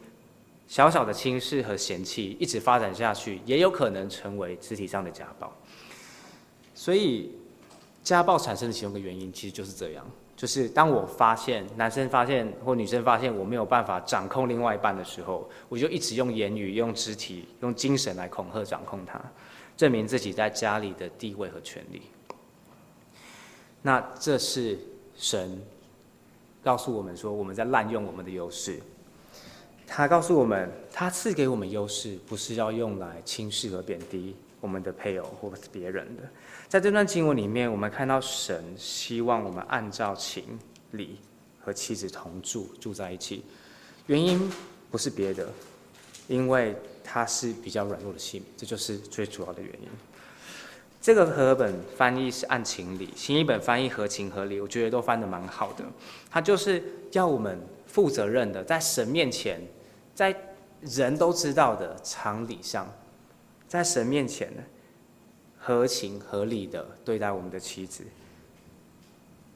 [0.68, 5.52] 小小的轻视和嫌弃一直发展下去，也有可能成为肢体上的家暴。
[6.76, 7.32] 所以，
[8.04, 19.20] 家暴产生的其中一个原因，其实就是这样：就是当我发现男生发现或女生发现我没有办法掌控另外一半的时候，我就一直用言语、用肢体、用精神来恐吓、掌控他，
[19.76, 22.02] 证明自己在家里的地位和权利。
[23.82, 24.78] 那这是
[25.16, 25.60] 神
[26.62, 28.80] 告诉我们说，我们在滥用我们的优势。
[29.86, 36.22] 他告诉我们，他赐给我们优势，不是要用来轻视和贬低我们的配偶或别人的。
[36.68, 40.44] 在这段经文里面，我们看到神希望我们按照情
[40.92, 41.18] 理
[41.58, 43.42] 和妻子同住，住在一起。
[44.06, 44.48] 原因
[44.90, 45.48] 不是别的，
[46.28, 49.88] 因为他是比较软弱的器皿，这就是最主要的原因。
[51.00, 55.84] 这个和本翻译是按情理，新译本翻译合情合理，我觉得都翻得蛮好的。
[56.30, 56.82] 他就是
[57.12, 59.60] 要我们负责任的，在神面前。
[60.12, 60.36] 在
[60.82, 62.86] 人都知道的常理上，
[63.66, 64.52] 在神面前，
[65.58, 68.04] 合情合理的对待我们的妻子，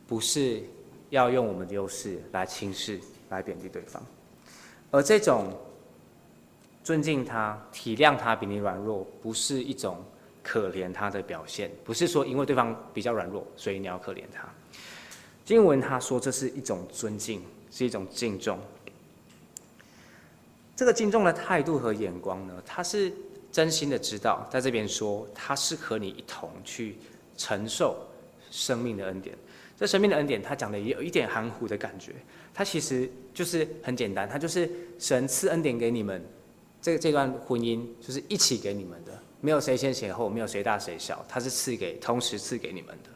[0.07, 0.63] 不是
[1.11, 4.03] 要用我们的优势来轻视、来贬低对方，
[4.91, 5.53] 而这种
[6.83, 10.03] 尊敬他、体谅他比你软弱，不是一种
[10.45, 14.47] 可怜他的表现，不是说因为对方比较软弱，所以你要可怜他。
[15.45, 18.59] 经文他说这是一种尊敬，是一种敬重。
[20.77, 23.13] 这个敬重的态度和眼光呢，他是
[23.51, 26.97] 真心的知道，在这边说他是和你一同去
[27.37, 27.97] 承受
[28.51, 29.37] 生命的恩典。
[29.77, 32.13] 这生命的恩典，他讲的也有一点含糊的感觉。
[32.53, 36.25] 他其实就是很简单，他就是神赐恩典给你们，
[36.81, 43.11] 这这段婚姻就是一起给你们的，没有谁先谁后，没有谁大谁小，他是赐给同时赐给你们的。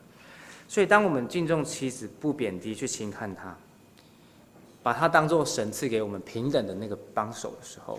[0.68, 3.56] 所以，当我们敬重妻子，不贬低去轻看他。
[4.82, 7.98] 把他当做神赐给我们平等的那个帮手的时候，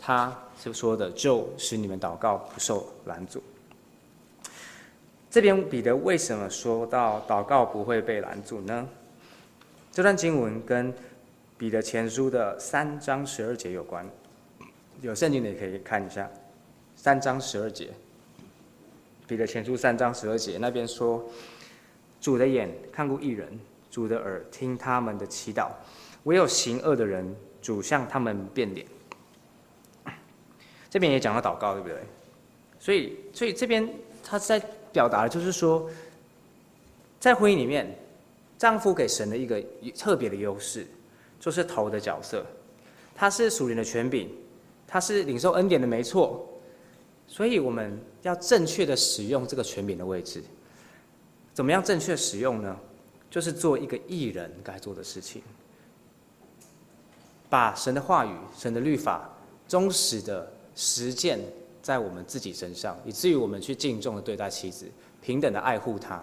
[0.00, 3.40] 他就说的，就使你们祷告不受拦阻。
[5.30, 8.88] 这边彼得为什么说到祷告不会被拦阻呢？
[9.92, 10.92] 这段经文跟
[11.56, 14.04] 彼得前书的三章十二节有关，
[15.02, 16.28] 有圣经的也可以看一下，
[17.02, 17.88] 三章十二节，
[19.26, 21.24] 彼得前书三章十二节那边说，
[22.20, 23.48] 主的眼看过一人，
[23.90, 25.70] 主的耳听他们的祈祷。
[26.24, 28.86] 唯有行恶的人，主向他们变脸。
[30.90, 31.96] 这边也讲到祷告，对不对？
[32.78, 33.88] 所以，所以这边
[34.22, 35.88] 他在表达的就是说，
[37.18, 37.98] 在婚姻里面，
[38.58, 39.58] 丈夫给神的一个
[39.96, 40.86] 特别的优势，
[41.40, 42.44] 就是头的角色，
[43.14, 44.28] 他是属灵的权柄，
[44.86, 46.46] 他是领受恩典的，没错。
[47.30, 50.42] 所以我们要正确的使用这个权柄的位置。
[51.54, 52.76] 怎么样正确使用呢？
[53.30, 55.40] 就是做一个艺人该做的事情。
[57.48, 59.30] 把神的话语、神的律法
[59.68, 61.38] 忠实的实践
[61.80, 64.90] 在我们自己身上，以至于我们去敬重的对待妻子，
[65.22, 66.20] 平等的爱护她，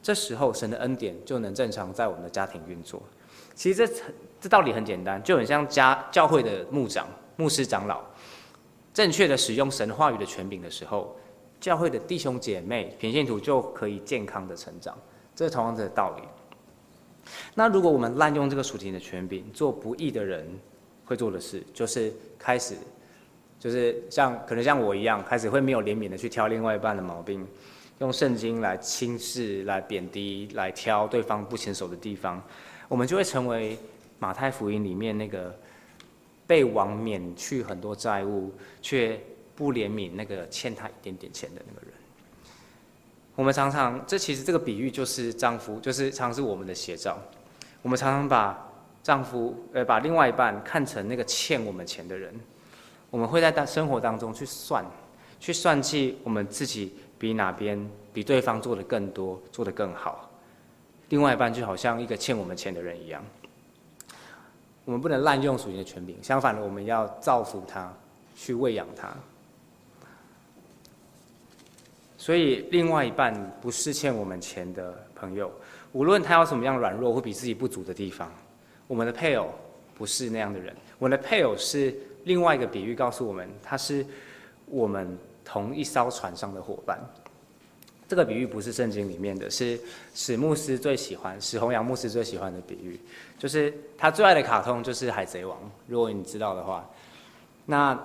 [0.00, 3.02] 这时候神的恩典就能正常在我们的家庭运作。
[3.56, 3.94] 其实这
[4.40, 8.00] 这道理很简单，就很像家教会的牧长、牧师、长老，
[8.94, 11.16] 正确的使用神话语的权柄的时候，
[11.60, 14.96] 教会的弟兄姐妹、平信徒就可以健康的成长。
[15.34, 16.22] 这是同样的道理。
[17.54, 20.46] 那如果我们滥用这个属灵的权柄，做不义的人
[21.04, 22.74] 会做的事，就是开始，
[23.58, 27.46] 就是像可能像我一样，开始会没有怜悯的去挑另外一半的毛病，
[28.00, 32.42] 用圣经来轻视、来贬低、来挑对方不牵手的地方，
[32.88, 33.78] 我们就会成为
[34.18, 35.56] 马太福音里面那个
[36.52, 39.18] 被王免去很多债务，却
[39.56, 41.94] 不怜悯那个欠他一点点钱的那个人。
[43.34, 47.16] 我们常常，这其实这个比喻就是丈夫，就是常常是我们的写照。
[47.80, 48.70] 我们常常把
[49.02, 52.38] 丈夫，呃，把另外一半看成那个欠我们钱的人。
[53.08, 54.84] 我们会在当生活当中去算，
[55.40, 60.30] 去算计我们自己比哪边比对方做的更多，做得更好。
[61.08, 63.24] 另外一半就好像一个欠我们钱的人一样。
[64.84, 67.92] 我们不能滥用属灵的权柄，相反的，我们要造福他，
[68.34, 69.14] 去喂养他。
[72.18, 75.50] 所以，另外一半不是欠我们钱的朋友，
[75.92, 78.32] 无论他有什么样软弱或比自己不足的地方，
[78.86, 79.48] 我们的配偶
[79.96, 80.74] 不是那样的人。
[80.98, 81.92] 我们的配偶是
[82.24, 84.06] 另外一个比喻，告诉我们他是
[84.66, 86.98] 我们同一艘船上的伙伴。
[88.12, 89.80] 这个比喻不是圣经里面的，是
[90.14, 93.00] 史牧师最喜欢，史弘扬牧师最喜欢的比喻，
[93.38, 95.56] 就是他最爱的卡通就是《海贼王》。
[95.86, 96.86] 如果你知道的话，
[97.64, 97.98] 那。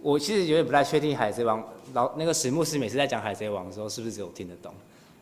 [0.00, 1.60] 我其实有点不太确定《海贼王》
[1.92, 4.72] 老那个史牧师每次在讲《海贼王》的时候，是不是只有听得懂？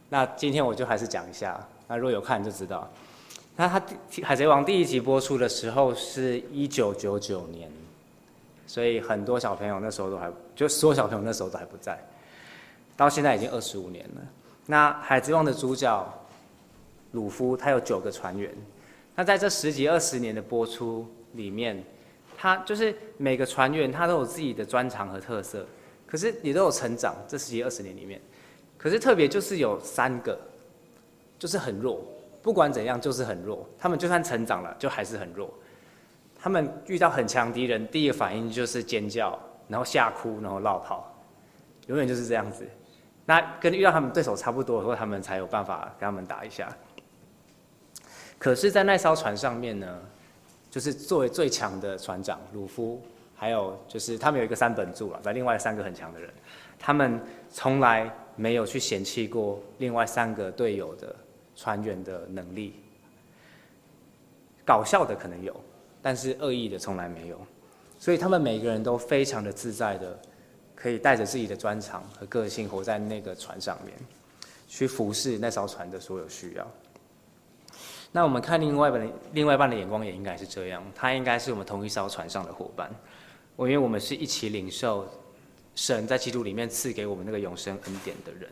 [0.08, 1.60] 那今天我就还是讲一下。
[1.86, 2.88] 那如果有看就知道。
[3.56, 3.78] 那他
[4.24, 7.70] 《海贼王》第一集播出的时候是一九九九年，
[8.66, 11.96] 所以很多小朋友那时候都还，就所有小朋友那时候都还不在。
[12.96, 14.20] 到现在已经二十五年了。
[14.66, 16.14] 那《海贼王》的主角
[17.12, 18.50] 鲁夫他有九个船员。
[19.14, 21.82] 那在这十几二十年的播出里面。
[22.34, 25.64] 他就是每个船员，他都有自己的专长和特色，
[26.08, 27.14] 可是也都有成长。
[27.28, 28.20] 这十几二十年里面，
[28.76, 30.36] 可是特别就是有三个，
[31.38, 32.02] 就是很弱，
[32.42, 33.64] 不管怎样就是很弱。
[33.78, 35.54] 他们就算成长了，就还是很弱。
[36.40, 41.14] 他们遇到很强敌人，第一个反应就是尖叫，然后吓哭，然后落跑，
[41.86, 42.66] 永远就是这样子。
[43.24, 46.74] 那跟遇到他们对手差不多的时候，他们才有办法跟他们打一下。
[48.38, 49.98] 可是，在那艘船上面呢？
[50.70, 52.98] 就是作为最强的船长鲁夫，
[53.36, 56.32] 还有就是他们有一个三本柱了，在另外三个很强的人，
[56.78, 61.14] 他们从来没有去嫌弃过另外三个队友的
[61.54, 62.74] 船员的能力。
[64.64, 65.54] 搞笑的可能有，
[66.00, 67.38] 但是恶意的从来没有，
[67.98, 70.18] 所以他们每个人都非常的自在的，
[70.82, 73.94] 可以带着自己的专长和个性活在那个船上面，
[74.66, 76.66] 去服侍那艘船的所有需要。
[78.10, 82.90] 那我们看另外一半的另外一半的眼光也应该是这样，他应该是我们同一艘船上的伙伴，
[83.54, 85.08] 我因为我们是一起领受
[85.76, 88.50] 神在基督里面赐给我们那个永生恩典的人，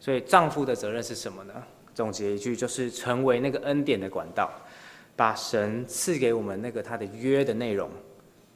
[0.00, 1.54] 所以丈夫的责任是什么呢？
[1.94, 4.50] 总结一句，就是成为那个恩典的管道，
[5.14, 7.88] 把神赐给我们那个他的约的内容，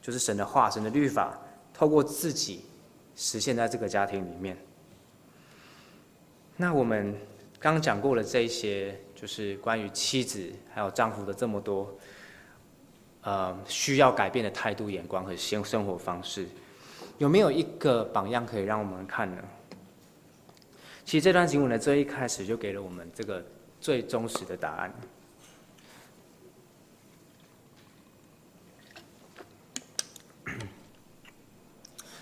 [0.01, 1.39] 就是神的话、神的律法，
[1.73, 2.65] 透过自己
[3.15, 4.57] 实现在这个家庭里面。
[6.57, 7.15] 那我们
[7.59, 8.99] 刚讲过了这一些。
[9.21, 11.95] 就是关于妻子还有丈夫的这么多，
[13.21, 16.47] 呃，需要改变的态度、眼光和生生活方式，
[17.19, 19.37] 有没有一个榜样可以让我们看呢？
[21.05, 23.45] 其实这段经文的最一开始就给了我们这个
[23.79, 24.91] 最忠实的答案。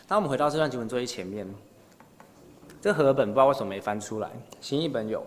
[0.10, 1.48] 当我们回到这段经文最前面，
[2.82, 4.28] 这和本不知道为什么没翻出来，
[4.60, 5.24] 新译本有。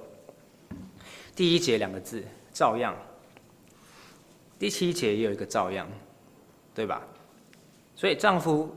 [1.37, 2.21] 第一节两个字，
[2.53, 2.92] 照样。
[4.59, 5.88] 第七节也有一个照样，
[6.75, 7.01] 对吧？
[7.95, 8.75] 所以丈夫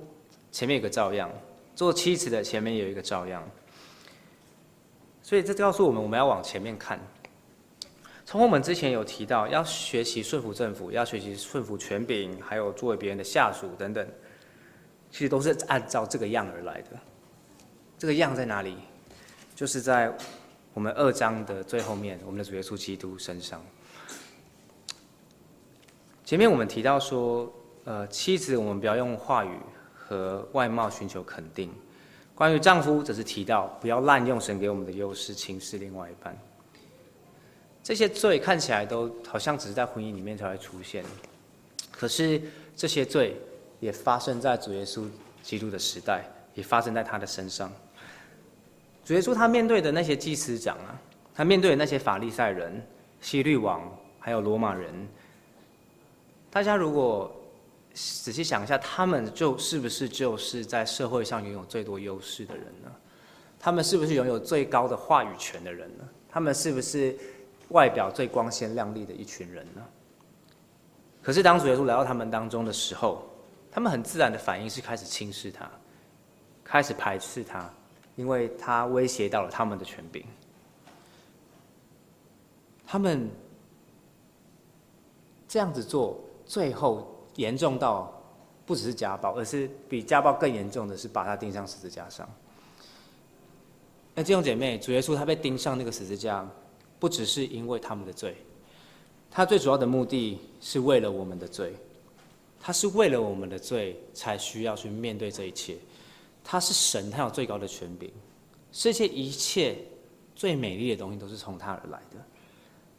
[0.52, 1.28] 前面有个照样，
[1.76, 3.44] 做妻子的前面也有一个照样。
[5.24, 7.00] 所以这告诉我们，我们要往前面看。
[8.28, 14.08] 从我们之前有提到，要学习顺服政府，要学习顺服权柄，还有作为别人的下属等等，
[15.16, 16.90] 其实都是按照这个样而来的。
[17.98, 18.76] 这个样在哪里？
[19.56, 20.14] 就是在。
[20.74, 23.64] 我们二章的最后面，我们的主耶稣基督身上。
[26.26, 27.50] 前面我们提到说，
[27.86, 29.58] 呃，妻子我们不要用话语
[29.96, 31.70] 和外貌寻求肯定；
[32.36, 36.38] 关于丈夫，则是提到不要滥用神给我们的优势，轻视另外一半。
[37.82, 41.06] 这些罪看起来都好像只是在婚姻里面才会出现，
[41.90, 42.42] 可是
[42.76, 43.38] 这些罪
[43.80, 45.06] 也发生在主耶稣
[45.42, 46.24] 基督的时代，
[46.54, 47.72] 也发生在他的身上。
[49.04, 51.00] 主耶稣他面对的那些祭司长啊，
[51.34, 52.82] 他面对的那些法利赛人、
[53.22, 53.82] 希律王，
[54.20, 54.92] 还有罗马人，
[56.50, 57.34] 大家如果
[57.94, 62.92] 仔细想一下，他们就是不是就是在社会上拥有最多优势的人呢？
[63.60, 66.04] 他们是不是拥有最高的话语权的人呢？
[66.30, 67.16] 他们是不是
[67.70, 69.82] 外表最光鲜亮丽的一群人呢？
[71.22, 73.28] 可是当主耶稣来到他们当中的时候，
[73.76, 75.70] 他们很自然的反应是开始轻视他，
[76.64, 77.70] 开始排斥他，
[78.16, 80.24] 因为他威胁到了他们的权柄。
[82.88, 83.30] 他们
[85.46, 88.18] 这样子做，最后严重到
[88.66, 92.26] 不只是家暴，而是比家暴更严重的是把他钉上十字架上。
[94.14, 96.48] 那弟兄姐妹，主耶稣他被钉上那个十字架，
[96.98, 98.38] 不只是因为他们的罪，
[99.30, 101.76] 他最主要的目的是为了我们的罪，
[102.66, 105.78] 他是为了我们的罪才需要去面对这一切。
[106.44, 108.12] 他是神，他有最高的权柄，
[108.72, 109.78] 世界一切
[110.36, 112.18] 最美丽的东西都是从他而来的。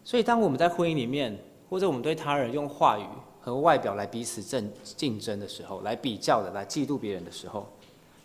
[0.04, 1.36] 所以，当我们在婚姻里面，
[1.68, 3.04] 或者我们对他人用话语
[3.40, 7.68] 和外表来彼此争竞争的时候，来比较的，来嫉妒别人的时候，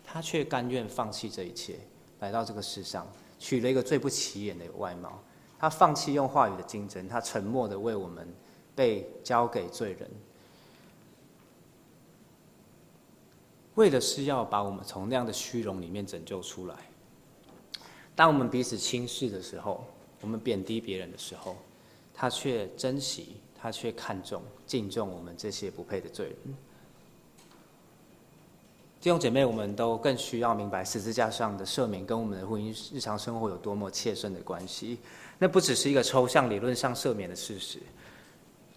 [0.06, 1.74] 他却甘愿放弃这一切。
[2.20, 5.20] 来到这个世上，取了一个最不起眼的外貌。
[5.58, 8.32] 他放弃用话语的竞争，他沉默的为我们
[8.76, 10.08] 被交给罪人，
[13.76, 16.76] 为的是要把我们从那样的虚荣里面拯救出来。
[18.16, 19.86] 当我们彼此轻视的时候，
[20.20, 21.56] 我们贬低别人的时候，
[22.14, 26.36] 他却珍惜，他却看重、敬重我们这些不配的罪人。
[29.00, 35.00] 弟兄姐妹，我们都更需要明白十字架上的赦免跟我们的婚姻日常生活有多么切身的关系。
[35.40, 37.80] 那不只是一个抽象理论上赦免的事实。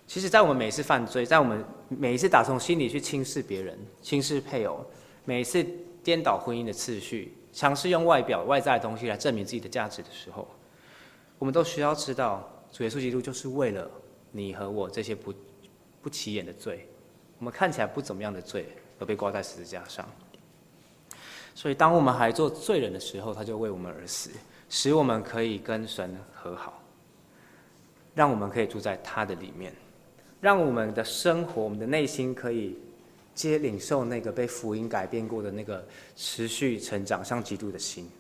[0.07, 4.85] 其实，在我们每一次犯罪，在我们每一次打从心里去轻视别人、轻视配偶，
[5.25, 5.65] 每一次
[6.03, 10.47] 颠倒婚姻的次序，尝试用外表、外在的东西来证明自己的价值的时候，
[11.39, 13.91] 我们都需要知道，主耶稣基督就是为了
[14.31, 15.35] 你和我这些不
[16.03, 16.89] 不起眼的罪，
[17.39, 18.69] 我们看起来不怎么样的罪。
[19.01, 20.09] 而被挂在十字架上，
[21.53, 24.31] 所以当我们还做罪人的时候，他就为我们而死，
[24.69, 26.81] 使我们可以跟神和好，
[28.15, 29.75] 让我们可以住在他的里面，
[30.45, 32.77] 让我们的生活、我们的内心可以
[33.35, 35.83] 接领受那个被福音改变过的那个
[36.17, 38.11] 持续成长像基督的心，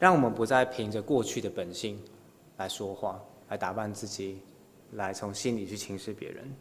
[0.00, 1.96] 让我们不再凭着过去的本性
[2.56, 4.40] 来说话、来打扮自己、
[4.94, 6.52] 来从心里去轻视别人。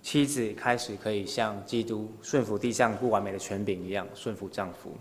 [0.00, 4.92] 妻子开始可以像基督顺服地上不完美的权柄一样顺服丈夫，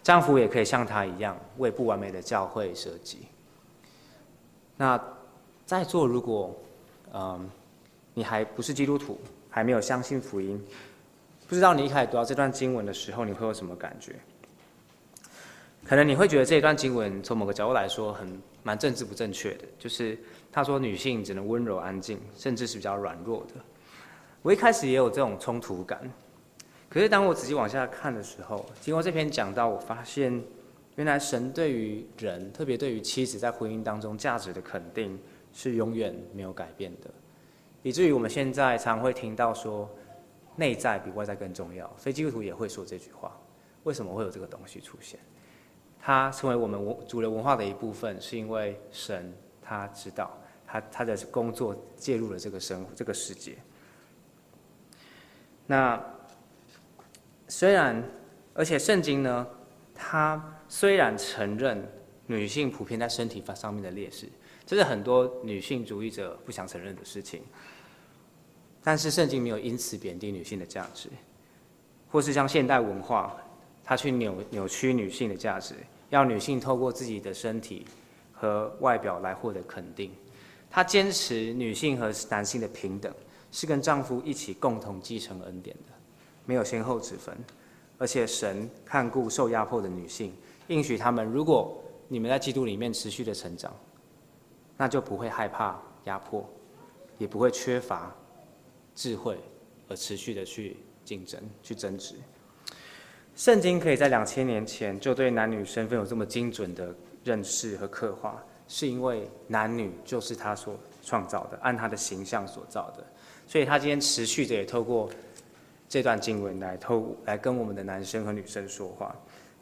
[0.00, 3.26] 丈夫也可以像他一样为不完美的教会舍己。
[4.76, 5.02] 那
[5.66, 6.56] 在座如果
[7.18, 7.50] 嗯
[8.12, 10.62] 你还不是基督徒，还没有相信福音，
[11.48, 14.14] 不知道你一开始读到这段经文的时候，你会有什么感觉？
[15.86, 20.18] 可能你会觉得这一段经文从某个角度来说很蛮政治不正确的，就是
[20.50, 23.54] 他说女性只能温柔安静，甚至是比较软弱的。
[24.42, 26.10] 我一开始也有这种冲突感，
[26.88, 30.42] 可是当我仔细往下看的时候，经过这篇讲到，我发现
[30.96, 35.18] 原来神对于人，特别对于妻子在婚姻当中价值的肯定
[35.56, 37.08] 是永远没有改变的，
[37.82, 39.88] 以至于我们现在常会听到说
[40.54, 43.34] 内在比外在更重要，所以基督徒也会说这句话。
[43.84, 45.18] 为什么会有这个东西出现？
[45.98, 49.32] 它成为我们文主流文化的一部分，是因为神
[49.62, 50.36] 他知道
[50.66, 53.56] 他他的工作介入了这个生这个世界。
[55.66, 55.98] 那
[57.48, 58.04] 虽然，
[58.52, 59.46] 而且圣经呢，
[59.94, 61.82] 它虽然承认
[62.26, 64.28] 女性普遍在身体上面的劣势，
[64.66, 67.40] 这是很多女性主义者不想承认的事情。
[68.82, 71.08] 但是圣经没有因此贬低女性的价值，
[72.10, 73.34] 或是像现代文化，
[73.82, 75.74] 它去扭扭曲女性的价值，
[76.10, 77.86] 要女性透过自己的身体
[78.32, 80.10] 和外表来获得肯定。
[80.68, 83.14] 她坚持女性和男性的平等。
[83.52, 85.92] 是跟丈夫一起共同继承恩典的，
[86.44, 87.34] 没有先后之分，
[87.96, 90.34] 而且神看顾受压迫的女性，
[90.66, 93.74] 应许他们：如果你们在基督里面持续的成长，
[94.76, 96.48] 那就不会害怕压迫，
[97.18, 98.14] 也不会缺乏
[98.94, 99.38] 智慧，
[99.88, 102.14] 而持续的去竞争、去争执。
[103.34, 113.04] 圣经可以在两千年前就对男女身份有这么精准的认识和刻画，是因为男女就是他所创造的，按他的形象所造的。
[113.46, 115.08] 所以他今天持续的也透过
[115.88, 119.14] 这段经文来透来跟我们的男生和女生说话，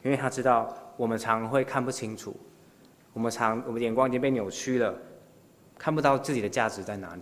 [0.03, 2.35] 因为他知道我们常会看不清楚，
[3.15, 4.93] 我们常我们眼光已经被扭曲了，
[5.79, 7.21] 看不到自己的价值在哪里。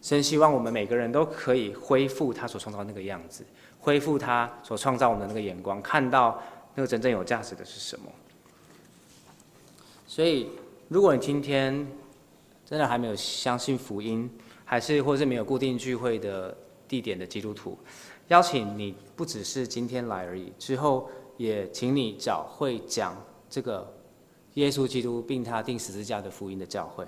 [0.00, 3.44] 神希望我们每个人都可以恢复他所创造那个样子，
[3.80, 6.40] 恢复他所创造我们的那个眼光，看到
[6.76, 8.06] 那个真正有价值的是什么。
[10.06, 10.48] 所以，
[10.86, 11.84] 如果你今天
[12.64, 14.30] 真的还没有相信福音，
[14.64, 17.76] 还是或是没有固定聚会的地点的基督徒，
[18.28, 23.20] 邀请你不只是今天来而已，之后也请你找会讲
[23.50, 23.92] 这个
[24.56, 27.06] 耶稣基督并他钉十字架的福音的教会，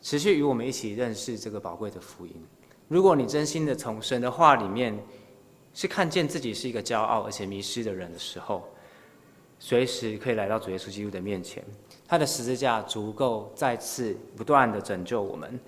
[0.00, 2.32] 持续与我们一起认识这个宝贵的福音。
[2.88, 4.98] 如果你真心的从神的话里面
[5.74, 8.64] 是看见自己是一个骄傲而且迷失的人的时候，
[9.58, 11.62] 随时可以来到主耶稣基督的面前，
[12.08, 15.60] 他的十字架足够再次不断的拯救我们。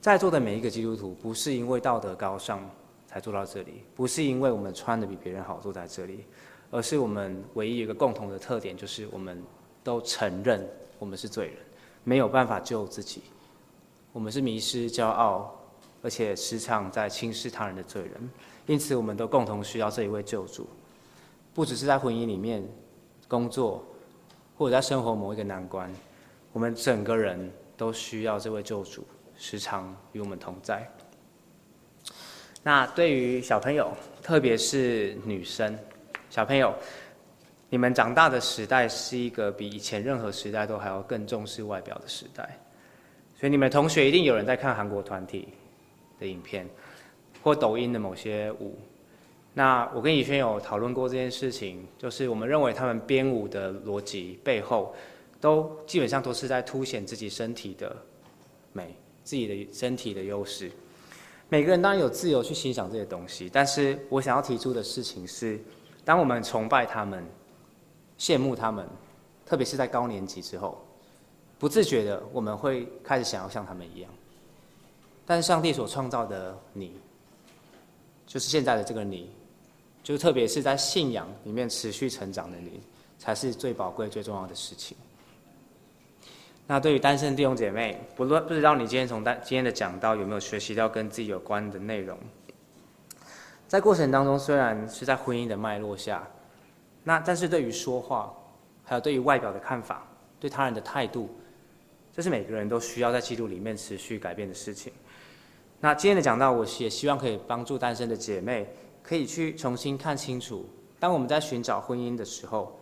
[0.00, 2.70] 在座的每一个基督徒，不是因为道德高尚
[3.06, 6.24] 才做到这里，不是因为我们穿的比别人好坐在这里，
[6.70, 9.42] 而是我们唯一一个共同的特点，就是我们
[9.82, 10.68] 都承认
[10.98, 11.56] 我们是罪人，
[12.04, 13.22] 没有办法救自己，
[14.12, 15.54] 我们是迷失、骄傲，
[16.02, 18.30] 而且时常在轻视他人的罪人，
[18.66, 20.68] 因此我们都共同需要这一位救主，
[21.54, 22.62] 不只是在婚姻里面、
[23.28, 23.84] 工作，
[24.56, 25.92] 或者在生活某一个难关，
[26.52, 29.04] 我们整个人都需要这位救主。
[29.42, 30.86] 时常与我们同在。
[32.62, 33.90] 那对于小朋友，
[34.22, 35.78] 特别是女生，
[36.28, 36.74] 小朋友，
[37.70, 42.58] 你们长大的时代是一个比以前任何时代都还要更重视外表的时代，
[43.34, 45.48] 所以你们同学一定有人在看韩国团体
[46.18, 46.68] 的影片，
[47.42, 48.76] 或抖音的某些舞。
[49.54, 54.94] 那我跟以轩有讨论过这件事情，就是我们认为他们编舞的逻辑背后，
[55.40, 57.96] 都基本上都是在凸显自己身体的
[58.72, 58.94] 美。
[59.22, 60.72] 自己的身体的优势，
[61.48, 65.60] 每个人当然有自由去欣赏这些东西，但是我想要提出的事情是，
[66.04, 67.22] 当我们崇拜他们、
[68.20, 68.86] 羡慕他们，
[69.46, 70.78] 特别是在高年级之后，
[71.58, 74.10] 不自觉的我们会开始想要像他们一样。
[75.24, 77.00] 但是上帝所创造的你，
[78.26, 79.30] 就是现在的这个你，
[80.02, 82.82] 就特别是在信仰里面持续成长的你，
[83.18, 84.94] 才是最宝贵、最重要的事情。
[86.66, 92.18] 那对于单身弟兄姐妹，不论不知道你今天从单今天的讲到有没有学习到跟自己有关的内容，
[93.66, 96.28] 在过程当中虽然是在婚姻的脉络下，
[97.02, 98.34] 那但是对于说话，
[98.84, 100.06] 还有对于外表的看法，
[100.38, 101.28] 对他人的态度，
[102.12, 104.92] 这是每个人都需要在基督里面持续改变的事情。
[105.80, 108.68] 那今天的讲到，我也希望可以帮助单身的姐妹，
[109.02, 112.76] 可以去重新看清楚，当我们在寻找婚姻的时候。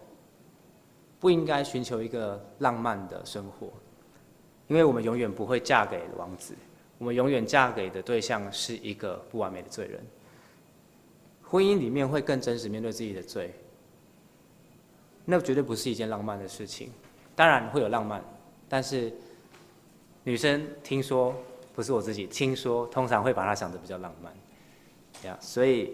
[1.21, 3.73] 不应该寻求一个浪漫的生活，
[4.69, 6.55] 因为我们永远不会嫁给王子，
[6.97, 10.01] 我们永远嫁给的对象是一个不完美的罪人。
[11.43, 13.53] 婚姻里面会更真实面对自己的罪，
[15.31, 16.91] 那绝对不是一件浪漫的事情。
[17.37, 18.25] 当然会有浪漫，
[18.69, 19.13] 但是
[20.25, 21.35] 女生听说
[21.75, 24.33] 不是我自己听说，通常会把它想得比较浪漫，
[25.25, 25.93] 呀，所以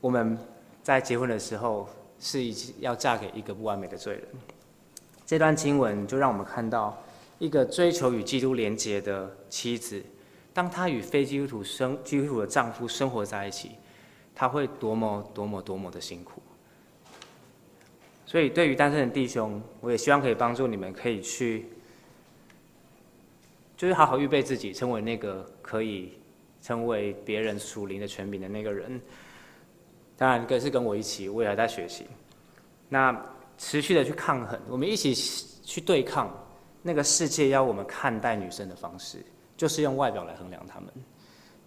[0.00, 0.38] 我们
[0.82, 1.88] 在结婚的时候。
[2.22, 4.24] 是已经要嫁给一个不完美的罪人。
[5.24, 6.94] 这段经文就让我们看到，
[7.38, 10.04] 一个追求与基督连结的妻子，
[10.52, 13.70] 当她与非基督徒生基督徒的丈夫生活在一起，
[14.34, 16.42] 她会多么多么多么的辛苦。
[18.30, 21.66] 所以，对于单身的弟兄，我也希望可以帮助你们，可以去，
[23.76, 26.12] 就是好好预备自己，成为那个可以
[26.62, 29.00] 成为别人属灵的权柄的那个人。
[30.16, 32.06] 当然，更是跟我一起，我也还在学习。
[32.88, 33.20] 那
[33.58, 36.32] 持续的去抗衡，我们一起去对抗
[36.82, 39.18] 那个世界要我们看待女生的方式，
[39.56, 40.88] 就是用外表来衡量她们。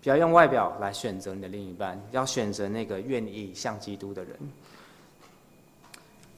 [0.02, 4.40] 不要用外表来选择你的另一半，要选择那个愿意像基督的人。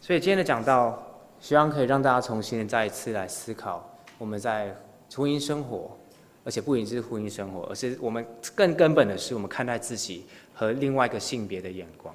[0.05, 1.03] 所以今天的讲道，
[1.39, 4.71] 希望可以让大家重新再一次来思考我们在
[5.15, 5.97] 婚姻生活，
[6.43, 10.27] 而且不仅是婚姻生活，而是我们更根本的是我们看待自己。
[10.53, 12.13] 和另外一个性别的眼光。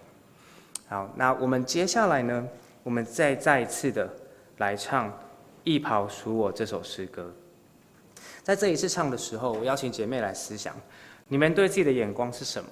[0.86, 2.46] 好，那我们接下来呢？
[2.84, 4.08] 我们再再一次的
[4.58, 5.08] 来唱
[5.64, 7.34] 《一袍属我》这首诗歌。
[8.44, 10.76] 在这一次唱的时候，我邀请姐妹来思想：
[11.26, 12.70] 你们对自己的眼光是什么？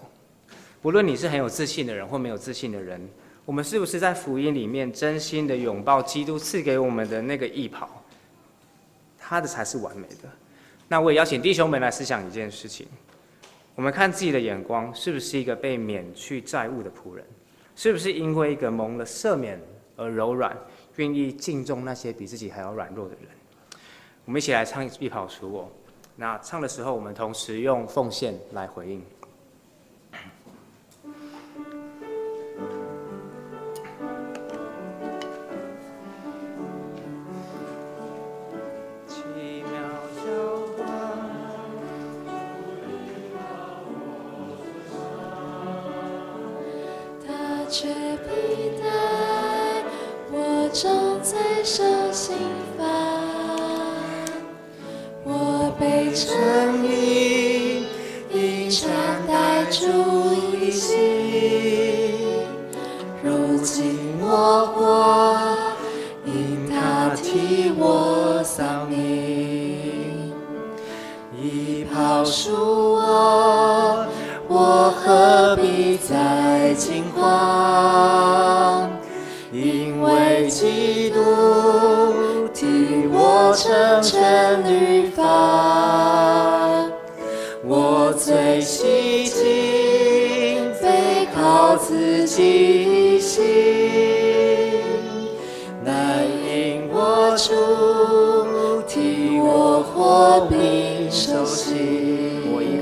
[0.80, 3.00] 不论你是很有自信的人或没有自信的人，
[3.48, 7.88] 我们是不是在福音里面真心的拥抱基督赐给我们的那个义袍？
[9.18, 10.28] 他的才是完美的。
[10.86, 12.86] 那我也邀请弟兄们来思想一件事情。
[13.74, 17.24] 我们看自己的眼光，是不是一个被免去债务的仆人？
[17.74, 19.58] 是不是因为一个蒙了赦免
[19.96, 20.54] 而柔软，
[20.96, 23.80] 愿意敬重那些比自己还要软弱的人？
[24.26, 25.62] 我们一起来唱《义袍属我》。
[26.16, 29.02] 那唱的时候，我们同时用奉献来回应。
[47.70, 48.84] 却披戴
[50.32, 50.68] 我。
[50.70, 52.36] 正在受刑
[52.76, 52.84] 罚，
[55.24, 57.86] 我被称义，
[58.30, 58.90] 因穿
[59.26, 59.86] 戴主
[60.52, 60.88] 义心。
[63.22, 65.56] 如今我活，
[66.26, 70.32] 因他替我丧命，
[71.34, 72.77] 已抛赎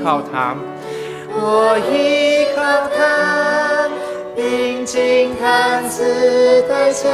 [0.06, 0.54] 靠他，
[1.34, 2.62] 我依靠
[2.96, 3.88] 他。
[4.36, 7.08] 并经担此代价，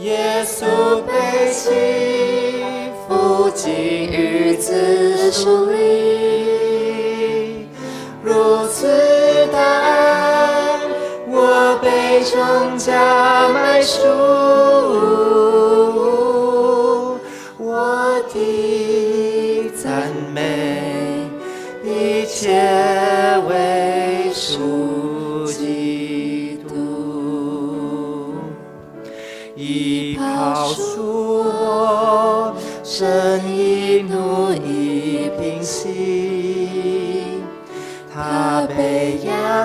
[0.00, 0.66] 耶稣
[1.06, 1.70] 背起，
[3.08, 7.66] 父亲与子属灵，
[8.22, 8.86] 如此
[9.50, 10.78] 大爱，
[11.26, 14.02] 我被重价买赎，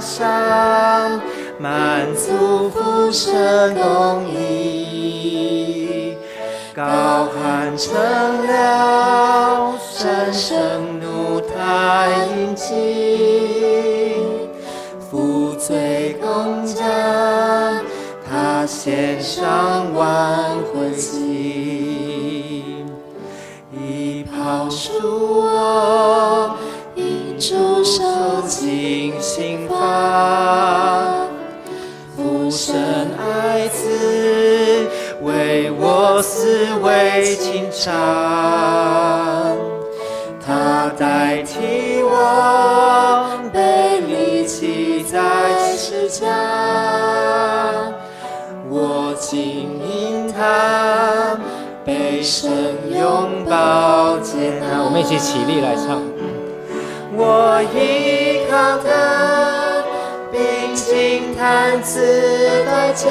[0.06, 1.20] 压伤，
[1.58, 6.16] 满足父神公义，
[6.76, 6.84] 膏
[7.26, 7.96] 函成
[8.46, 12.06] 了，神盛怒他
[12.38, 12.76] 应尽，
[15.10, 16.84] 父罪工价，
[18.30, 20.06] 他献上挽
[20.72, 21.26] 回祭。
[24.38, 26.56] 饶恕我，
[26.94, 28.04] 因主受
[28.48, 29.55] 尽刑
[37.86, 39.56] 为清偿，
[40.44, 45.20] 他代替我被离弃在
[45.78, 46.26] 十架，
[48.70, 51.38] 我今因他。
[51.86, 52.50] 被神
[52.92, 56.02] 拥抱接纳，我们一起起立来唱。
[57.16, 58.90] 我依靠他，
[60.32, 62.02] 并经担此
[62.66, 63.06] 代价。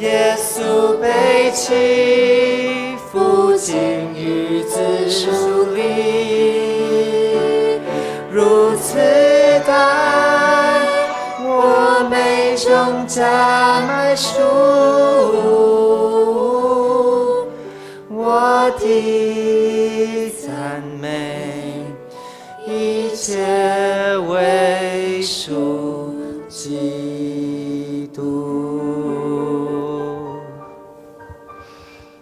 [0.00, 3.76] 耶稣背起，父亲
[4.14, 5.28] 与子属
[5.74, 7.80] 灵，
[8.30, 8.96] 如此
[9.66, 10.86] 大爱，
[11.40, 14.38] 我被重价买赎。
[18.08, 21.82] 我的赞美，
[22.66, 23.34] 一切
[24.28, 25.58] 为属基